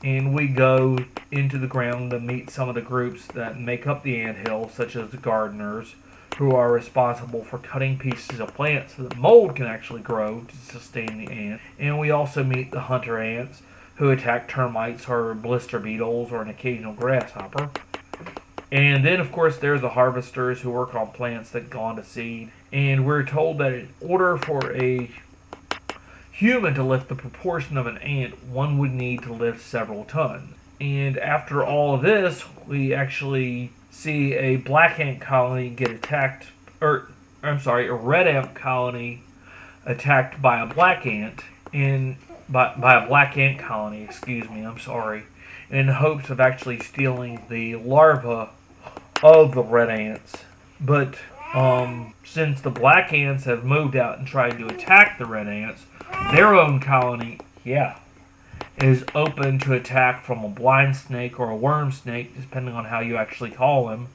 and 0.02 0.34
we 0.34 0.48
go 0.48 0.98
into 1.30 1.58
the 1.58 1.66
ground 1.66 2.10
to 2.10 2.18
meet 2.18 2.50
some 2.50 2.68
of 2.68 2.74
the 2.74 2.80
groups 2.80 3.26
that 3.28 3.58
make 3.58 3.86
up 3.86 4.02
the 4.02 4.20
ant 4.20 4.48
hill 4.48 4.70
such 4.74 4.96
as 4.96 5.10
the 5.10 5.16
gardeners 5.16 5.94
who 6.38 6.54
are 6.54 6.72
responsible 6.72 7.44
for 7.44 7.58
cutting 7.58 7.98
pieces 7.98 8.40
of 8.40 8.54
plants 8.54 8.96
so 8.96 9.02
that 9.02 9.16
mold 9.18 9.54
can 9.54 9.66
actually 9.66 10.00
grow 10.00 10.40
to 10.48 10.56
sustain 10.56 11.24
the 11.24 11.30
ant 11.30 11.60
and 11.78 11.98
we 11.98 12.10
also 12.10 12.42
meet 12.42 12.70
the 12.70 12.80
hunter 12.80 13.18
ants 13.18 13.62
who 13.96 14.10
attack 14.10 14.48
termites 14.48 15.08
or 15.08 15.34
blister 15.34 15.78
beetles 15.78 16.32
or 16.32 16.40
an 16.40 16.48
occasional 16.48 16.94
grasshopper 16.94 17.70
and 18.72 19.04
then, 19.04 19.20
of 19.20 19.30
course, 19.30 19.58
there's 19.58 19.82
the 19.82 19.90
harvesters 19.90 20.62
who 20.62 20.70
work 20.70 20.94
on 20.94 21.08
plants 21.08 21.50
that 21.50 21.68
go 21.68 21.82
on 21.82 21.96
to 21.96 22.04
seed. 22.04 22.50
And 22.72 23.04
we're 23.06 23.24
told 23.24 23.58
that 23.58 23.72
in 23.74 23.88
order 24.00 24.36
for 24.38 24.74
a 24.74 25.10
human 26.30 26.74
to 26.74 26.82
lift 26.82 27.08
the 27.08 27.14
proportion 27.14 27.76
of 27.76 27.86
an 27.86 27.98
ant, 27.98 28.42
one 28.44 28.78
would 28.78 28.92
need 28.92 29.22
to 29.22 29.32
lift 29.32 29.60
several 29.60 30.04
tons. 30.04 30.54
And 30.80 31.16
after 31.18 31.62
all 31.62 31.94
of 31.94 32.02
this, 32.02 32.44
we 32.66 32.94
actually 32.94 33.70
see 33.90 34.34
a 34.34 34.56
black 34.56 34.98
ant 34.98 35.20
colony 35.20 35.68
get 35.70 35.90
attacked, 35.90 36.46
or 36.80 37.08
I'm 37.42 37.60
sorry, 37.60 37.86
a 37.86 37.94
red 37.94 38.26
ant 38.26 38.54
colony 38.54 39.22
attacked 39.84 40.40
by 40.40 40.60
a 40.60 40.66
black 40.66 41.06
ant 41.06 41.42
in 41.72 42.16
by, 42.48 42.74
by 42.74 43.02
a 43.02 43.06
black 43.06 43.36
ant 43.38 43.58
colony, 43.58 44.02
excuse 44.02 44.48
me, 44.50 44.62
I'm 44.62 44.78
sorry, 44.78 45.22
in 45.70 45.88
hopes 45.88 46.30
of 46.30 46.40
actually 46.40 46.80
stealing 46.80 47.44
the 47.48 47.76
larva 47.76 48.50
of 49.22 49.54
the 49.54 49.62
red 49.62 49.90
ants. 49.90 50.36
But 50.80 51.14
um, 51.54 52.14
since 52.24 52.60
the 52.60 52.70
black 52.70 53.12
ants 53.12 53.44
have 53.44 53.64
moved 53.64 53.96
out 53.96 54.18
and 54.18 54.26
tried 54.26 54.58
to 54.58 54.66
attack 54.68 55.18
the 55.18 55.26
red 55.26 55.48
ants, 55.48 55.84
their 56.32 56.54
own 56.54 56.80
colony, 56.80 57.38
yeah, 57.64 57.98
is 58.78 59.04
open 59.14 59.58
to 59.60 59.74
attack 59.74 60.24
from 60.24 60.44
a 60.44 60.48
blind 60.48 60.96
snake 60.96 61.38
or 61.38 61.50
a 61.50 61.56
worm 61.56 61.92
snake, 61.92 62.34
depending 62.40 62.74
on 62.74 62.86
how 62.86 63.00
you 63.00 63.16
actually 63.16 63.50
call 63.50 63.88
him, 63.88 64.08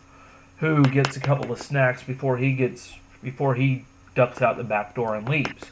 who 0.57 0.83
gets 0.83 1.15
a 1.15 1.19
couple 1.19 1.51
of 1.51 1.61
snacks 1.61 2.03
before 2.03 2.37
he 2.37 2.53
gets 2.53 2.93
before 3.23 3.55
he 3.55 3.85
ducks 4.15 4.41
out 4.41 4.57
the 4.57 4.63
back 4.63 4.95
door 4.95 5.15
and 5.15 5.27
leaves. 5.27 5.65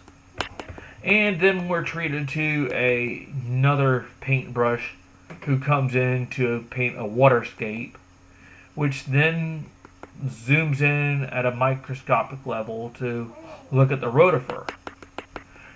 And 1.04 1.40
then 1.40 1.68
we're 1.68 1.84
treated 1.84 2.28
to 2.30 2.70
a, 2.72 3.28
another 3.48 4.06
paintbrush 4.22 4.96
who 5.42 5.60
comes 5.60 5.96
in 5.96 6.28
to 6.28 6.66
paint 6.72 6.98
a 6.98 7.04
waterscape 7.04 7.94
which 8.76 9.06
then 9.06 9.66
zooms 10.24 10.82
in 10.82 11.26
at 11.26 11.46
a 11.46 11.52
microscopic 11.52 12.46
level 12.46 12.92
to 12.98 13.34
look 13.72 13.92
at 13.92 14.02
the 14.02 14.12
rotifer. 14.12 14.70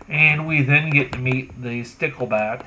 And 0.07 0.47
we 0.47 0.61
then 0.61 0.89
get 0.89 1.11
to 1.13 1.19
meet 1.19 1.61
the 1.61 1.81
stickleback 1.83 2.65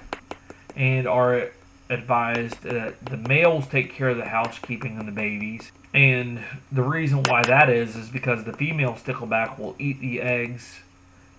and 0.76 1.07
are 1.07 1.50
advised 1.91 2.62
that 2.62 3.05
the 3.05 3.17
males 3.17 3.67
take 3.67 3.93
care 3.93 4.11
of 4.11 4.17
the 4.17 4.25
housekeeping 4.25 4.99
and 4.99 5.07
the 5.07 5.12
babies. 5.12 5.73
And 5.93 6.43
the 6.71 6.83
reason 6.83 7.23
why 7.25 7.43
that 7.43 7.69
is 7.69 7.97
is 7.97 8.09
because 8.09 8.45
the 8.45 8.52
female 8.52 8.95
stickleback 8.95 9.59
will 9.59 9.75
eat 9.79 10.00
the 10.00 10.21
eggs 10.23 10.81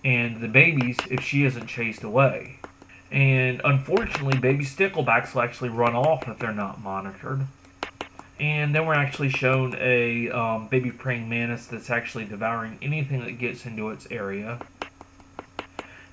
and 0.04 0.40
the 0.40 0.48
babies 0.48 0.98
if 1.10 1.22
she 1.22 1.44
isn't 1.44 1.66
chased 1.66 2.04
away. 2.04 2.58
And 3.10 3.60
unfortunately, 3.64 4.38
baby 4.38 4.64
sticklebacks 4.64 5.34
will 5.34 5.42
actually 5.42 5.70
run 5.70 5.94
off 5.94 6.28
if 6.28 6.38
they're 6.38 6.52
not 6.52 6.82
monitored. 6.82 7.46
And 8.40 8.74
then 8.74 8.84
we're 8.86 8.94
actually 8.94 9.30
shown 9.30 9.76
a 9.78 10.28
um, 10.30 10.66
baby 10.66 10.90
praying 10.90 11.28
mantis 11.28 11.66
that's 11.66 11.88
actually 11.88 12.24
devouring 12.24 12.78
anything 12.82 13.24
that 13.24 13.38
gets 13.38 13.64
into 13.64 13.90
its 13.90 14.08
area. 14.10 14.58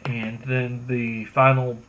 And 0.05 0.39
then 0.41 0.85
the 0.87 1.25
final 1.25 1.79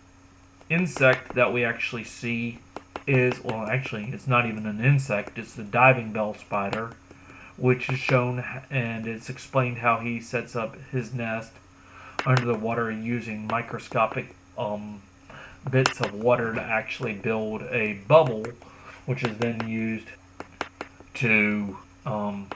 insect 0.71 1.35
that 1.35 1.53
we 1.53 1.65
actually 1.65 2.05
see 2.05 2.59
is, 3.07 3.43
well, 3.45 3.67
actually, 3.67 4.05
it's 4.12 4.27
not 4.27 4.47
even 4.47 4.65
an 4.65 4.83
insect, 4.83 5.39
it's 5.39 5.55
the 5.55 5.65
diving 5.65 6.12
bell 6.12 6.35
spider, 6.35 6.93
which 7.57 7.91
is 7.91 7.99
shown 7.99 8.45
and 8.71 9.07
it's 9.07 9.29
explained 9.29 9.79
how 9.79 9.99
he 9.99 10.21
sets 10.21 10.57
up 10.57 10.77
his 10.91 11.12
nest 11.12 11.53
under 12.25 12.45
the 12.45 12.55
water 12.55 12.91
using 12.91 13.47
microscopic 13.47 14.35
um, 14.57 15.03
bits 15.71 16.01
of 16.01 16.15
water 16.15 16.55
to 16.55 16.61
actually 16.61 17.15
build 17.15 17.62
a 17.65 17.95
bubble, 18.09 18.47
which 19.07 19.25
is 19.25 19.37
then 19.39 19.69
used 19.69 20.07
to 21.14 21.78
um, 22.07 22.49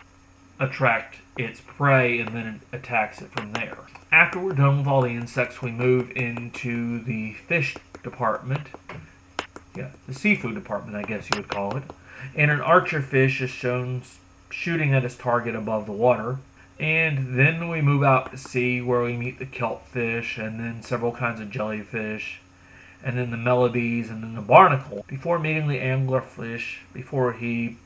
attract 0.58 1.16
its 1.36 1.60
prey 1.60 2.18
and 2.18 2.34
then 2.34 2.60
it 2.72 2.76
attacks 2.76 3.20
it 3.20 3.30
from 3.32 3.52
there. 3.52 3.76
After 4.10 4.38
we're 4.38 4.52
done 4.52 4.78
with 4.78 4.86
all 4.86 5.02
the 5.02 5.10
insects, 5.10 5.60
we 5.60 5.70
move 5.70 6.10
into 6.16 7.02
the 7.02 7.34
fish 7.34 7.76
department. 8.02 8.68
Yeah, 9.74 9.90
the 10.06 10.14
seafood 10.14 10.54
department, 10.54 10.96
I 10.96 11.02
guess 11.02 11.28
you 11.30 11.40
would 11.40 11.48
call 11.48 11.76
it. 11.76 11.82
And 12.34 12.50
an 12.50 12.60
archer 12.60 13.02
fish 13.02 13.40
is 13.42 13.50
shown 13.50 14.02
shooting 14.50 14.94
at 14.94 15.02
his 15.02 15.16
target 15.16 15.54
above 15.54 15.86
the 15.86 15.92
water. 15.92 16.38
And 16.78 17.38
then 17.38 17.68
we 17.68 17.80
move 17.80 18.02
out 18.02 18.30
to 18.30 18.38
sea 18.38 18.80
where 18.80 19.02
we 19.02 19.16
meet 19.16 19.38
the 19.38 19.46
kelpfish 19.46 20.38
and 20.38 20.60
then 20.60 20.82
several 20.82 21.12
kinds 21.12 21.40
of 21.40 21.50
jellyfish 21.50 22.40
and 23.02 23.16
then 23.16 23.30
the 23.30 23.36
melodies 23.36 24.10
and 24.10 24.22
then 24.22 24.34
the 24.34 24.40
barnacle 24.40 25.04
before 25.06 25.38
meeting 25.38 25.68
the 25.68 25.78
anglerfish 25.78 26.78
before 26.92 27.32
he 27.32 27.76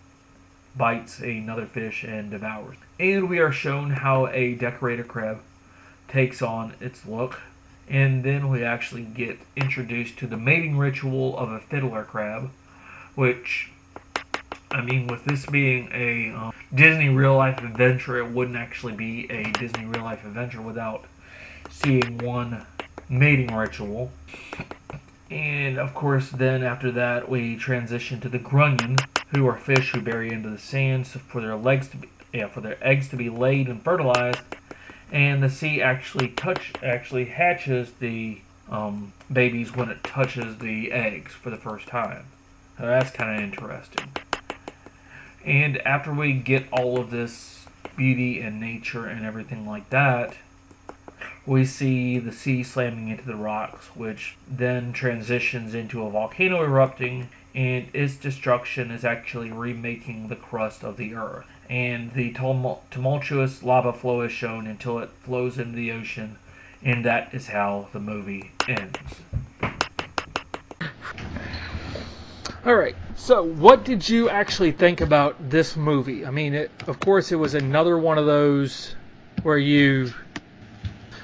bites 0.76 1.20
another 1.20 1.66
fish 1.66 2.04
and 2.04 2.30
devours. 2.30 2.76
And 2.98 3.28
we 3.28 3.38
are 3.38 3.52
shown 3.52 3.90
how 3.90 4.26
a 4.28 4.54
decorator 4.54 5.04
crab 5.04 5.40
takes 6.08 6.42
on 6.42 6.74
its 6.80 7.06
look. 7.06 7.40
And 7.88 8.22
then 8.22 8.48
we 8.48 8.62
actually 8.62 9.02
get 9.02 9.38
introduced 9.56 10.18
to 10.18 10.26
the 10.26 10.36
mating 10.36 10.78
ritual 10.78 11.36
of 11.36 11.50
a 11.50 11.58
fiddler 11.58 12.04
crab, 12.04 12.50
which 13.14 13.70
I 14.72 14.82
mean, 14.82 15.08
with 15.08 15.24
this 15.24 15.46
being 15.46 15.90
a 15.92 16.30
um, 16.30 16.52
Disney 16.72 17.08
real 17.08 17.36
life 17.36 17.58
adventure, 17.58 18.18
it 18.18 18.30
wouldn't 18.30 18.56
actually 18.56 18.92
be 18.92 19.28
a 19.30 19.50
Disney 19.52 19.84
real 19.84 20.04
life 20.04 20.24
adventure 20.24 20.62
without 20.62 21.04
seeing 21.70 22.18
one 22.18 22.64
mating 23.08 23.54
ritual. 23.54 24.12
And 25.28 25.78
of 25.78 25.92
course, 25.94 26.30
then 26.30 26.62
after 26.62 26.92
that, 26.92 27.28
we 27.28 27.56
transition 27.56 28.20
to 28.20 28.28
the 28.28 28.38
grunion, 28.38 28.96
who 29.30 29.46
are 29.46 29.56
fish 29.56 29.92
who 29.92 30.00
bury 30.00 30.32
into 30.32 30.50
the 30.50 30.58
sand 30.58 31.06
for 31.06 31.40
their 31.40 31.56
legs 31.56 31.88
to 31.88 31.96
be, 31.96 32.08
yeah, 32.32 32.48
for 32.48 32.60
their 32.60 32.76
eggs 32.80 33.08
to 33.08 33.16
be 33.16 33.30
laid 33.30 33.68
and 33.68 33.82
fertilized. 33.82 34.40
And 35.12 35.42
the 35.42 35.50
sea 35.50 35.82
actually 35.82 36.28
touch 36.28 36.72
actually 36.82 37.26
hatches 37.26 37.92
the 37.98 38.40
um, 38.70 39.12
babies 39.32 39.74
when 39.74 39.88
it 39.88 40.02
touches 40.04 40.58
the 40.58 40.92
eggs 40.92 41.32
for 41.32 41.50
the 41.50 41.56
first 41.56 41.86
time. 41.88 42.24
So 42.78 42.86
that's 42.86 43.10
kind 43.10 43.36
of 43.36 43.42
interesting. 43.42 44.12
And 45.44 45.78
after 45.86 46.12
we 46.12 46.32
get 46.34 46.66
all 46.72 46.98
of 46.98 47.10
this 47.10 47.66
beauty 47.96 48.40
and 48.40 48.60
nature 48.60 49.06
and 49.06 49.24
everything 49.24 49.66
like 49.66 49.90
that, 49.90 50.36
we 51.46 51.64
see 51.64 52.18
the 52.18 52.32
sea 52.32 52.62
slamming 52.62 53.08
into 53.08 53.24
the 53.24 53.34
rocks, 53.34 53.86
which 53.96 54.36
then 54.48 54.92
transitions 54.92 55.74
into 55.74 56.04
a 56.04 56.10
volcano 56.10 56.62
erupting, 56.62 57.28
and 57.54 57.88
its 57.92 58.16
destruction 58.16 58.90
is 58.90 59.04
actually 59.04 59.50
remaking 59.50 60.28
the 60.28 60.36
crust 60.36 60.84
of 60.84 60.96
the 60.96 61.14
earth. 61.14 61.46
And 61.68 62.12
the 62.14 62.32
tumultuous 62.32 63.62
lava 63.62 63.92
flow 63.92 64.22
is 64.22 64.32
shown 64.32 64.66
until 64.66 64.98
it 64.98 65.10
flows 65.22 65.58
into 65.58 65.76
the 65.76 65.92
ocean, 65.92 66.36
and 66.82 67.04
that 67.04 67.32
is 67.32 67.48
how 67.48 67.88
the 67.92 68.00
movie 68.00 68.50
ends. 68.66 68.98
All 72.66 72.74
right. 72.74 72.96
So, 73.16 73.42
what 73.42 73.84
did 73.84 74.08
you 74.08 74.28
actually 74.28 74.72
think 74.72 75.00
about 75.00 75.50
this 75.50 75.76
movie? 75.76 76.26
I 76.26 76.30
mean, 76.30 76.54
it, 76.54 76.70
of 76.86 77.00
course, 77.00 77.32
it 77.32 77.36
was 77.36 77.54
another 77.54 77.96
one 77.96 78.18
of 78.18 78.26
those 78.26 78.94
where 79.42 79.58
you 79.58 80.12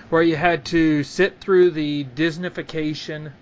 where 0.09 0.23
you 0.23 0.37
had 0.37 0.64
to 0.66 1.02
sit 1.02 1.40
through 1.40 1.73
the 1.73 2.04
Disneyfication 2.04 3.33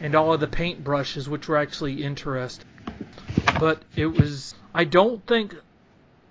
and 0.00 0.14
all 0.14 0.32
of 0.32 0.40
the 0.40 0.46
paintbrushes, 0.46 1.28
which 1.28 1.48
were 1.48 1.56
actually 1.56 2.02
interesting. 2.02 2.66
But 3.58 3.82
it 3.96 4.06
was. 4.06 4.54
I 4.74 4.84
don't 4.84 5.24
think. 5.26 5.54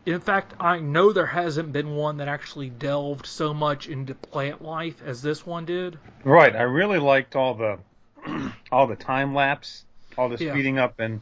In 0.05 0.19
fact, 0.19 0.55
I 0.59 0.79
know 0.79 1.13
there 1.13 1.25
hasn't 1.27 1.71
been 1.71 1.95
one 1.95 2.17
that 2.17 2.27
actually 2.27 2.69
delved 2.69 3.25
so 3.27 3.53
much 3.53 3.88
into 3.88 4.15
plant 4.15 4.63
life 4.63 5.01
as 5.05 5.21
this 5.21 5.45
one 5.45 5.65
did. 5.65 5.99
Right. 6.23 6.55
I 6.55 6.63
really 6.63 6.99
liked 6.99 7.35
all 7.35 7.53
the 7.53 7.79
all 8.71 8.88
the 8.88 8.95
time 8.95 9.35
lapse, 9.35 9.85
all 10.17 10.29
the 10.29 10.43
Yeah. 10.43 10.51
speeding 10.53 10.79
up, 10.79 10.99
and 10.99 11.21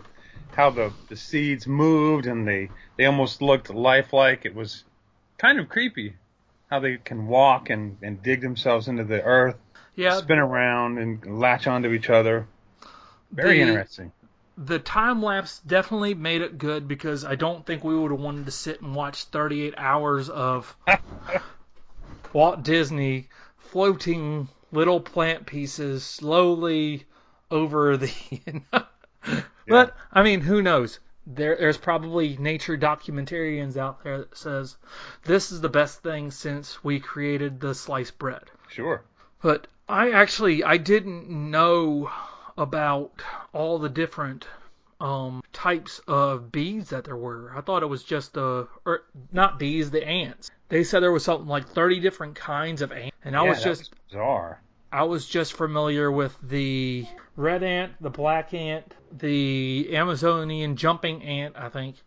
how 0.55 0.69
the 0.69 0.91
the 1.09 1.15
seeds 1.15 1.67
moved, 1.67 2.27
and 2.27 2.47
they 2.47 2.69
they 2.97 3.05
almost 3.05 3.41
looked 3.41 3.69
lifelike. 3.69 4.45
It 4.45 4.55
was 4.55 4.83
kind 5.37 5.59
of 5.59 5.69
creepy 5.69 6.15
how 6.69 6.79
they 6.79 6.97
can 6.97 7.27
walk 7.27 7.69
and 7.69 7.97
and 8.01 8.21
dig 8.23 8.41
themselves 8.41 8.87
into 8.87 9.03
the 9.03 9.21
earth, 9.21 9.57
Yeah, 9.97 10.17
spin 10.19 10.39
around, 10.39 10.97
and 10.99 11.39
latch 11.39 11.67
onto 11.67 11.91
each 11.91 12.09
other. 12.09 12.47
Very 13.31 13.57
The- 13.57 13.67
interesting. 13.67 14.11
the 14.57 14.79
time 14.79 15.21
lapse 15.21 15.59
definitely 15.59 16.13
made 16.13 16.41
it 16.41 16.57
good 16.57 16.87
because 16.87 17.25
I 17.25 17.35
don't 17.35 17.65
think 17.65 17.83
we 17.83 17.95
would 17.97 18.11
have 18.11 18.19
wanted 18.19 18.45
to 18.45 18.51
sit 18.51 18.81
and 18.81 18.95
watch 18.95 19.25
38 19.25 19.73
hours 19.77 20.29
of 20.29 20.75
Walt 22.33 22.63
Disney 22.63 23.29
floating 23.57 24.47
little 24.71 24.99
plant 24.99 25.45
pieces 25.45 26.03
slowly 26.03 27.05
over 27.51 27.97
the. 27.97 28.11
You 28.45 28.61
know? 28.71 28.83
But 29.67 29.97
I 30.13 30.23
mean, 30.23 30.39
who 30.39 30.61
knows? 30.61 30.99
There, 31.25 31.57
there's 31.57 31.77
probably 31.77 32.37
nature 32.37 32.77
documentarians 32.77 33.75
out 33.75 34.01
there 34.03 34.19
that 34.19 34.37
says 34.37 34.77
this 35.25 35.51
is 35.51 35.59
the 35.59 35.67
best 35.67 36.01
thing 36.01 36.31
since 36.31 36.81
we 36.83 37.01
created 37.01 37.59
the 37.59 37.75
sliced 37.75 38.17
bread. 38.17 38.43
Sure. 38.69 39.03
But 39.41 39.67
I 39.89 40.11
actually 40.11 40.63
I 40.63 40.77
didn't 40.77 41.29
know 41.29 42.09
about 42.57 43.21
all 43.53 43.79
the 43.79 43.89
different 43.89 44.47
um, 44.99 45.41
types 45.53 45.99
of 46.07 46.51
bees 46.51 46.89
that 46.89 47.05
there 47.05 47.15
were. 47.15 47.53
I 47.55 47.61
thought 47.61 47.83
it 47.83 47.87
was 47.87 48.03
just 48.03 48.33
the 48.33 48.67
or 48.85 49.03
not 49.31 49.59
bees, 49.59 49.91
the 49.91 50.05
ants. 50.05 50.49
They 50.69 50.83
said 50.83 51.01
there 51.01 51.11
was 51.11 51.23
something 51.23 51.47
like 51.47 51.67
30 51.69 51.99
different 51.99 52.35
kinds 52.35 52.81
of 52.81 52.91
ants, 52.91 53.15
and 53.23 53.35
I 53.35 53.43
Yeah, 53.43 53.49
was 53.49 53.63
just 53.63 53.93
bizarre. 54.09 54.61
I 54.91 55.03
was 55.03 55.27
just 55.27 55.53
familiar 55.53 56.11
with 56.11 56.37
the 56.41 57.07
red 57.35 57.63
ant, 57.63 57.93
the 58.01 58.09
black 58.09 58.53
ant, 58.53 58.93
the 59.11 59.95
Amazonian 59.95 60.75
jumping 60.75 61.23
ant, 61.23 61.55
I 61.57 61.69
think, 61.69 61.97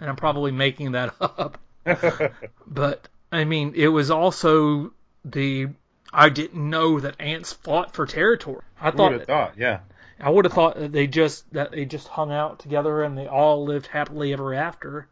and 0.00 0.08
I'm 0.10 0.16
probably 0.16 0.52
making 0.52 0.92
that 0.92 1.14
up. 1.20 1.58
But 2.66 3.08
I 3.32 3.44
mean, 3.44 3.72
it 3.74 3.88
was 3.88 4.10
also 4.10 4.92
the 5.24 5.68
I 6.14 6.28
didn't 6.28 6.70
know 6.70 7.00
that 7.00 7.16
ants 7.20 7.52
fought 7.52 7.92
for 7.94 8.06
territory. 8.06 8.62
I 8.80 8.90
Who 8.90 9.02
would 9.02 9.12
have 9.12 9.20
thought 9.22 9.26
thought? 9.26 9.58
Yeah. 9.58 9.80
I 10.20 10.30
would 10.30 10.44
have 10.44 10.52
thought 10.54 10.76
that 10.78 10.92
they 10.92 11.06
just 11.08 11.52
that 11.52 11.72
they 11.72 11.84
just 11.84 12.06
hung 12.08 12.32
out 12.32 12.60
together 12.60 13.02
and 13.02 13.18
they 13.18 13.26
all 13.26 13.64
lived 13.64 13.88
happily 13.88 14.32
ever 14.32 14.54
after. 14.54 15.08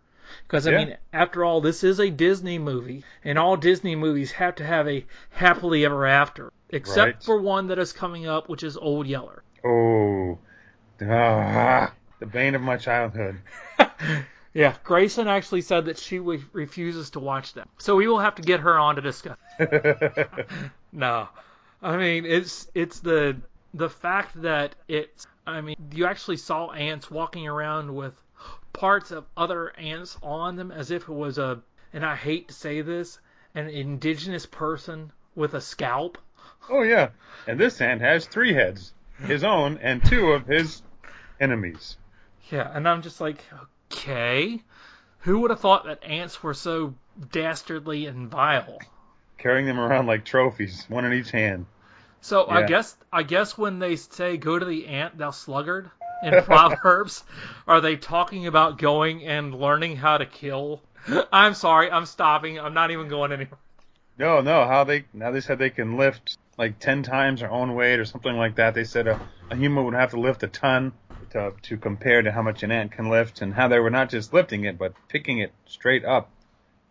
Because 0.46 0.66
I 0.66 0.70
Yeah. 0.70 0.78
mean, 0.84 0.96
after 1.12 1.44
all, 1.44 1.60
this 1.60 1.84
is 1.84 1.98
a 2.00 2.08
Disney 2.08 2.58
movie, 2.58 3.04
and 3.24 3.38
all 3.38 3.56
Disney 3.56 3.96
movies 3.96 4.32
have 4.32 4.54
to 4.56 4.64
have 4.64 4.88
a 4.88 5.04
happily 5.30 5.84
ever 5.84 6.06
after, 6.06 6.50
except 6.70 7.06
Right. 7.14 7.22
for 7.22 7.40
one 7.42 7.66
that 7.66 7.78
is 7.78 7.92
coming 7.92 8.26
up, 8.26 8.48
which 8.48 8.62
is 8.62 8.76
Old 8.78 9.06
Yeller. 9.06 9.42
Oh. 9.64 10.38
Ah, 11.04 11.92
the 12.20 12.26
bane 12.26 12.54
of 12.54 12.62
my 12.62 12.76
childhood. 12.76 13.40
Yeah, 14.54 14.74
Grayson 14.84 15.28
actually 15.28 15.62
said 15.62 15.86
that 15.86 15.96
she 15.98 16.18
w- 16.18 16.44
refuses 16.52 17.08
to 17.12 17.20
watch 17.20 17.54
them, 17.54 17.66
so 17.78 17.96
we 17.96 18.06
will 18.06 18.18
have 18.18 18.34
to 18.34 18.42
get 18.42 18.60
her 18.60 18.78
on 18.78 18.96
to 18.96 19.00
discuss. 19.00 19.38
No, 20.92 21.28
I 21.80 21.96
mean 21.96 22.26
it's 22.26 22.68
it's 22.74 23.00
the 23.00 23.36
the 23.72 23.88
fact 23.88 24.42
that 24.42 24.74
it's 24.88 25.26
I 25.46 25.62
mean 25.62 25.76
you 25.92 26.04
actually 26.04 26.36
saw 26.36 26.70
ants 26.70 27.10
walking 27.10 27.48
around 27.48 27.94
with 27.94 28.14
parts 28.74 29.10
of 29.10 29.24
other 29.36 29.70
ants 29.78 30.18
on 30.22 30.56
them 30.56 30.70
as 30.70 30.90
if 30.90 31.04
it 31.04 31.12
was 31.12 31.38
a 31.38 31.62
and 31.94 32.04
I 32.04 32.14
hate 32.14 32.48
to 32.48 32.54
say 32.54 32.82
this 32.82 33.18
an 33.54 33.68
indigenous 33.68 34.44
person 34.44 35.12
with 35.34 35.54
a 35.54 35.60
scalp. 35.60 36.18
Oh 36.68 36.82
yeah, 36.82 37.10
and 37.46 37.58
this 37.58 37.80
ant 37.80 38.02
has 38.02 38.26
three 38.26 38.52
heads, 38.52 38.92
his 39.18 39.44
own 39.44 39.78
and 39.78 40.04
two 40.04 40.32
of 40.32 40.46
his 40.46 40.82
enemies. 41.40 41.96
Yeah, 42.50 42.70
and 42.72 42.86
I'm 42.86 43.00
just 43.00 43.20
like 43.20 43.42
okay, 43.90 44.62
who 45.20 45.40
would 45.40 45.50
have 45.50 45.60
thought 45.60 45.86
that 45.86 46.04
ants 46.04 46.42
were 46.42 46.54
so 46.54 46.94
dastardly 47.30 48.06
and 48.06 48.30
vile? 48.30 48.78
Carrying 49.42 49.66
them 49.66 49.80
around 49.80 50.06
like 50.06 50.24
trophies, 50.24 50.86
one 50.88 51.04
in 51.04 51.12
each 51.12 51.32
hand. 51.32 51.66
So 52.20 52.46
I 52.48 52.62
guess 52.62 52.96
I 53.12 53.24
guess 53.24 53.58
when 53.58 53.80
they 53.80 53.96
say 53.96 54.36
go 54.36 54.56
to 54.56 54.64
the 54.64 54.86
ant 54.86 55.18
thou 55.18 55.32
sluggard 55.32 55.90
in 56.22 56.40
Proverbs, 56.44 57.24
are 57.66 57.80
they 57.80 57.96
talking 57.96 58.46
about 58.46 58.78
going 58.78 59.24
and 59.26 59.52
learning 59.52 59.96
how 59.96 60.18
to 60.18 60.26
kill? 60.26 60.82
I'm 61.32 61.54
sorry, 61.54 61.90
I'm 61.90 62.06
stopping. 62.06 62.60
I'm 62.60 62.74
not 62.74 62.92
even 62.92 63.08
going 63.08 63.32
anywhere. 63.32 63.58
No, 64.18 64.40
no, 64.40 64.64
how 64.66 64.84
they 64.84 65.04
now 65.12 65.32
they 65.32 65.40
said 65.40 65.58
they 65.58 65.70
can 65.70 65.96
lift 65.96 66.38
like 66.56 66.78
ten 66.78 67.02
times 67.02 67.40
their 67.40 67.50
own 67.50 67.74
weight 67.74 67.98
or 67.98 68.04
something 68.04 68.36
like 68.36 68.54
that. 68.54 68.74
They 68.74 68.84
said 68.84 69.08
a, 69.08 69.20
a 69.50 69.56
human 69.56 69.84
would 69.84 69.94
have 69.94 70.10
to 70.12 70.20
lift 70.20 70.44
a 70.44 70.48
ton 70.48 70.92
to 71.30 71.54
to 71.62 71.76
compare 71.76 72.22
to 72.22 72.30
how 72.30 72.42
much 72.42 72.62
an 72.62 72.70
ant 72.70 72.92
can 72.92 73.10
lift, 73.10 73.42
and 73.42 73.52
how 73.52 73.66
they 73.66 73.80
were 73.80 73.90
not 73.90 74.10
just 74.10 74.32
lifting 74.32 74.62
it 74.62 74.78
but 74.78 74.94
picking 75.08 75.38
it 75.38 75.50
straight 75.66 76.04
up 76.04 76.30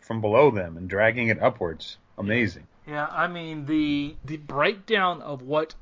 from 0.02 0.20
below 0.20 0.52
them 0.52 0.76
and 0.76 0.90
dragging 0.90 1.30
it 1.30 1.42
upwards. 1.42 1.96
Amazing. 2.22 2.68
Yeah, 2.88 3.08
I 3.08 3.28
mean 3.28 3.66
the 3.66 4.16
the 4.26 4.38
breakdown 4.38 5.22
of 5.22 5.42
what 5.42 5.76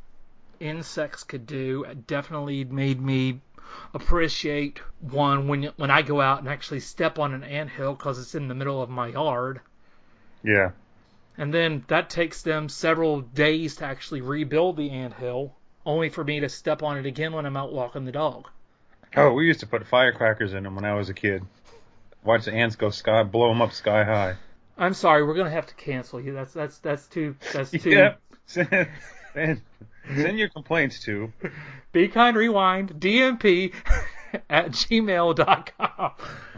insects 0.59 1.23
could 1.23 1.45
do 1.45 1.85
definitely 2.07 2.65
made 2.65 3.01
me 3.01 3.39
appreciate 3.93 4.79
one 4.99 5.47
when 5.47 5.63
when 5.77 5.91
I 5.91 6.01
go 6.01 6.21
out 6.21 6.39
and 6.39 6.49
actually 6.49 6.81
step 6.81 7.19
on 7.19 7.33
an 7.33 7.43
anthill 7.43 7.93
because 7.93 8.19
it's 8.19 8.35
in 8.35 8.47
the 8.47 8.55
middle 8.55 8.81
of 8.81 8.89
my 8.89 9.07
yard. 9.07 9.61
Yeah. 10.43 10.71
And 11.37 11.53
then 11.53 11.85
that 11.87 12.09
takes 12.09 12.41
them 12.41 12.67
several 12.67 13.21
days 13.21 13.77
to 13.77 13.85
actually 13.85 14.21
rebuild 14.21 14.75
the 14.75 14.89
anthill, 14.89 15.55
only 15.85 16.09
for 16.09 16.23
me 16.23 16.41
to 16.41 16.49
step 16.49 16.83
on 16.83 16.97
it 16.97 17.05
again 17.05 17.31
when 17.31 17.45
I'm 17.45 17.55
out 17.55 17.71
walking 17.71 18.03
the 18.03 18.11
dog. 18.11 18.49
Oh, 19.15 19.31
we 19.33 19.47
used 19.47 19.61
to 19.61 19.67
put 19.67 19.87
firecrackers 19.87 20.53
in 20.53 20.63
them 20.63 20.75
when 20.75 20.85
I 20.85 20.95
was 20.95 21.09
a 21.09 21.13
kid. 21.13 21.43
Watch 22.23 22.45
the 22.45 22.53
ants 22.53 22.75
go 22.75 22.89
sky, 22.89 23.23
blow 23.23 23.49
them 23.49 23.61
up 23.61 23.71
sky 23.71 24.03
high. 24.03 24.35
I'm 24.79 24.93
sorry, 24.93 25.23
we're 25.23 25.35
gonna 25.35 25.49
have 25.51 25.67
to 25.67 25.75
cancel 25.75 26.21
you. 26.21 26.33
That's 26.33 26.53
that's 26.53 26.79
that's 26.79 27.05
too 27.07 27.35
that's 27.53 27.71
too. 27.83 27.89
Yeah. 27.89 28.15
Send, 28.45 28.87
send, 29.33 29.61
send 30.15 30.39
your 30.39 30.49
complaints 30.49 31.03
to. 31.03 31.31
Be 31.91 32.07
kind, 32.07 32.35
rewind, 32.35 32.93
DMP 32.93 33.73
at 34.49 34.71
gmail.com. 34.71 36.11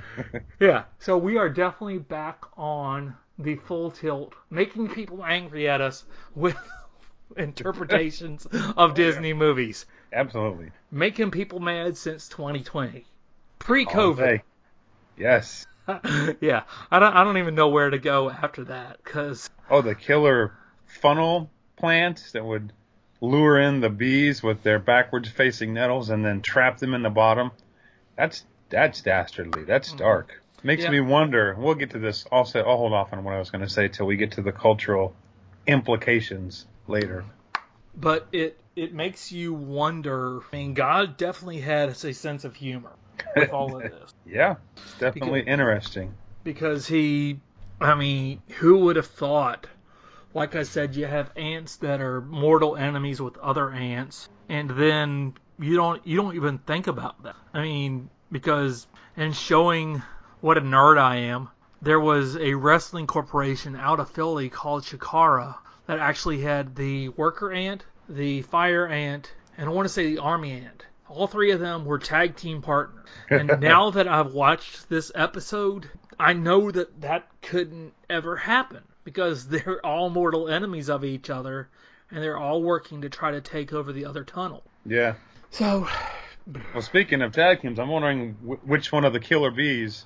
yeah, 0.59 0.83
so 0.99 1.17
we 1.17 1.37
are 1.37 1.49
definitely 1.49 1.97
back 1.97 2.45
on 2.55 3.15
the 3.39 3.55
full 3.55 3.91
tilt, 3.91 4.35
making 4.49 4.89
people 4.89 5.25
angry 5.25 5.67
at 5.67 5.81
us 5.81 6.05
with 6.35 6.55
interpretations 7.35 8.45
of 8.77 8.93
Disney 8.93 9.33
movies. 9.33 9.85
Absolutely. 10.13 10.71
making 10.91 11.31
people 11.31 11.59
mad 11.59 11.97
since 11.97 12.27
2020. 12.27 13.05
Pre-COVID. 13.59 14.41
Yes. 15.17 15.65
yeah, 16.41 16.63
I 16.89 16.99
don't 16.99 17.13
I 17.15 17.23
don't 17.23 17.37
even 17.37 17.55
know 17.55 17.69
where 17.69 17.89
to 17.89 17.99
go 17.99 18.29
after 18.29 18.63
that 18.65 18.99
because 19.03 19.49
Oh, 19.69 19.81
the 19.81 19.95
killer 19.95 20.53
funnel 20.85 21.49
plant 21.77 22.29
that 22.33 22.43
would 22.45 22.73
lure 23.21 23.59
in 23.59 23.79
the 23.81 23.89
bees 23.89 24.41
with 24.43 24.63
their 24.63 24.79
backwards 24.79 25.29
facing 25.29 25.73
nettles 25.73 26.09
and 26.09 26.23
then 26.25 26.41
trap 26.41 26.77
them 26.79 26.93
in 26.93 27.03
the 27.03 27.09
bottom. 27.09 27.51
That's 28.15 28.43
that's 28.69 29.01
dastardly. 29.01 29.63
That's 29.63 29.91
dark. 29.93 30.41
Makes 30.63 30.83
Mm-hmm. 30.83 30.93
Yeah. 30.93 31.01
me 31.01 31.09
wonder. 31.09 31.55
We'll 31.57 31.75
get 31.75 31.91
to 31.91 31.99
this. 31.99 32.25
I'll 32.31 32.45
say 32.45 32.59
I'll 32.59 32.77
hold 32.77 32.93
off 32.93 33.13
on 33.13 33.23
what 33.23 33.33
I 33.33 33.39
was 33.39 33.49
going 33.49 33.63
to 33.63 33.69
say 33.69 33.87
till 33.87 34.05
we 34.05 34.15
get 34.15 34.33
to 34.33 34.41
the 34.41 34.51
cultural 34.51 35.15
implications 35.65 36.65
later. 36.87 37.25
but 37.95 38.27
it 38.31 38.57
it 38.75 38.93
makes 38.93 39.31
you 39.31 39.53
wonder. 39.53 40.39
I 40.39 40.55
mean, 40.55 40.73
God 40.73 41.17
definitely 41.17 41.59
had 41.61 41.89
a 41.89 42.13
sense 42.13 42.43
of 42.45 42.55
humor 42.55 42.91
with 43.35 43.51
all 43.51 43.75
of 43.75 43.83
this. 43.83 44.13
Yeah, 44.25 44.55
it's 44.77 44.97
definitely 44.99 45.41
interesting. 45.41 46.13
because 46.43 46.87
he 46.87 47.39
I 47.81 47.95
mean, 47.95 48.41
who 48.59 48.77
would 48.85 48.95
have 48.95 49.07
thought? 49.07 49.65
Like 50.33 50.55
I 50.55 50.63
said, 50.63 50.95
you 50.95 51.07
have 51.07 51.31
ants 51.35 51.77
that 51.77 51.99
are 51.99 52.21
mortal 52.21 52.77
enemies 52.77 53.19
with 53.19 53.37
other 53.39 53.71
ants, 53.71 54.29
and 54.47 54.69
then 54.69 55.33
you 55.59 55.75
don't 55.75 56.05
you 56.05 56.15
don't 56.15 56.35
even 56.35 56.59
think 56.59 56.87
about 56.87 57.23
that. 57.23 57.35
I 57.53 57.63
mean, 57.63 58.09
because 58.31 58.87
and 59.17 59.35
showing 59.35 60.01
what 60.39 60.57
a 60.57 60.61
nerd 60.61 60.97
I 60.97 61.17
am, 61.17 61.49
there 61.81 61.99
was 61.99 62.37
a 62.37 62.53
wrestling 62.53 63.07
corporation 63.07 63.75
out 63.75 63.99
of 63.99 64.09
Philly 64.11 64.49
called 64.49 64.83
Chikara 64.83 65.55
that 65.87 65.99
actually 65.99 66.41
had 66.41 66.75
the 66.75 67.09
worker 67.09 67.51
ant, 67.51 67.83
the 68.07 68.43
fire 68.43 68.87
ant, 68.87 69.33
and 69.57 69.67
I 69.67 69.71
want 69.73 69.87
to 69.87 69.93
say 69.93 70.05
the 70.05 70.21
army 70.21 70.51
ant. 70.51 70.85
All 71.11 71.27
three 71.27 71.51
of 71.51 71.59
them 71.59 71.83
were 71.85 71.99
tag 71.99 72.35
team 72.37 72.61
partners. 72.61 73.05
And 73.29 73.47
now 73.59 73.89
that 73.91 74.07
I've 74.07 74.33
watched 74.33 74.89
this 74.89 75.11
episode, 75.13 75.89
I 76.19 76.33
know 76.33 76.71
that 76.71 77.01
that 77.01 77.27
couldn't 77.41 77.93
ever 78.09 78.37
happen 78.37 78.83
because 79.03 79.47
they're 79.49 79.85
all 79.85 80.09
mortal 80.09 80.47
enemies 80.47 80.89
of 80.89 81.03
each 81.03 81.29
other 81.29 81.69
and 82.09 82.23
they're 82.23 82.37
all 82.37 82.61
working 82.63 83.01
to 83.01 83.09
try 83.09 83.31
to 83.31 83.41
take 83.41 83.73
over 83.73 83.91
the 83.91 84.05
other 84.05 84.23
tunnel. 84.23 84.63
Yeah. 84.85 85.15
So, 85.49 85.87
Well, 86.73 86.81
speaking 86.81 87.21
of 87.21 87.33
tag 87.33 87.61
teams, 87.61 87.77
I'm 87.77 87.87
wondering 87.89 88.33
wh- 88.43 88.67
which 88.67 88.91
one 88.91 89.05
of 89.05 89.13
the 89.13 89.19
killer 89.19 89.51
bees 89.51 90.05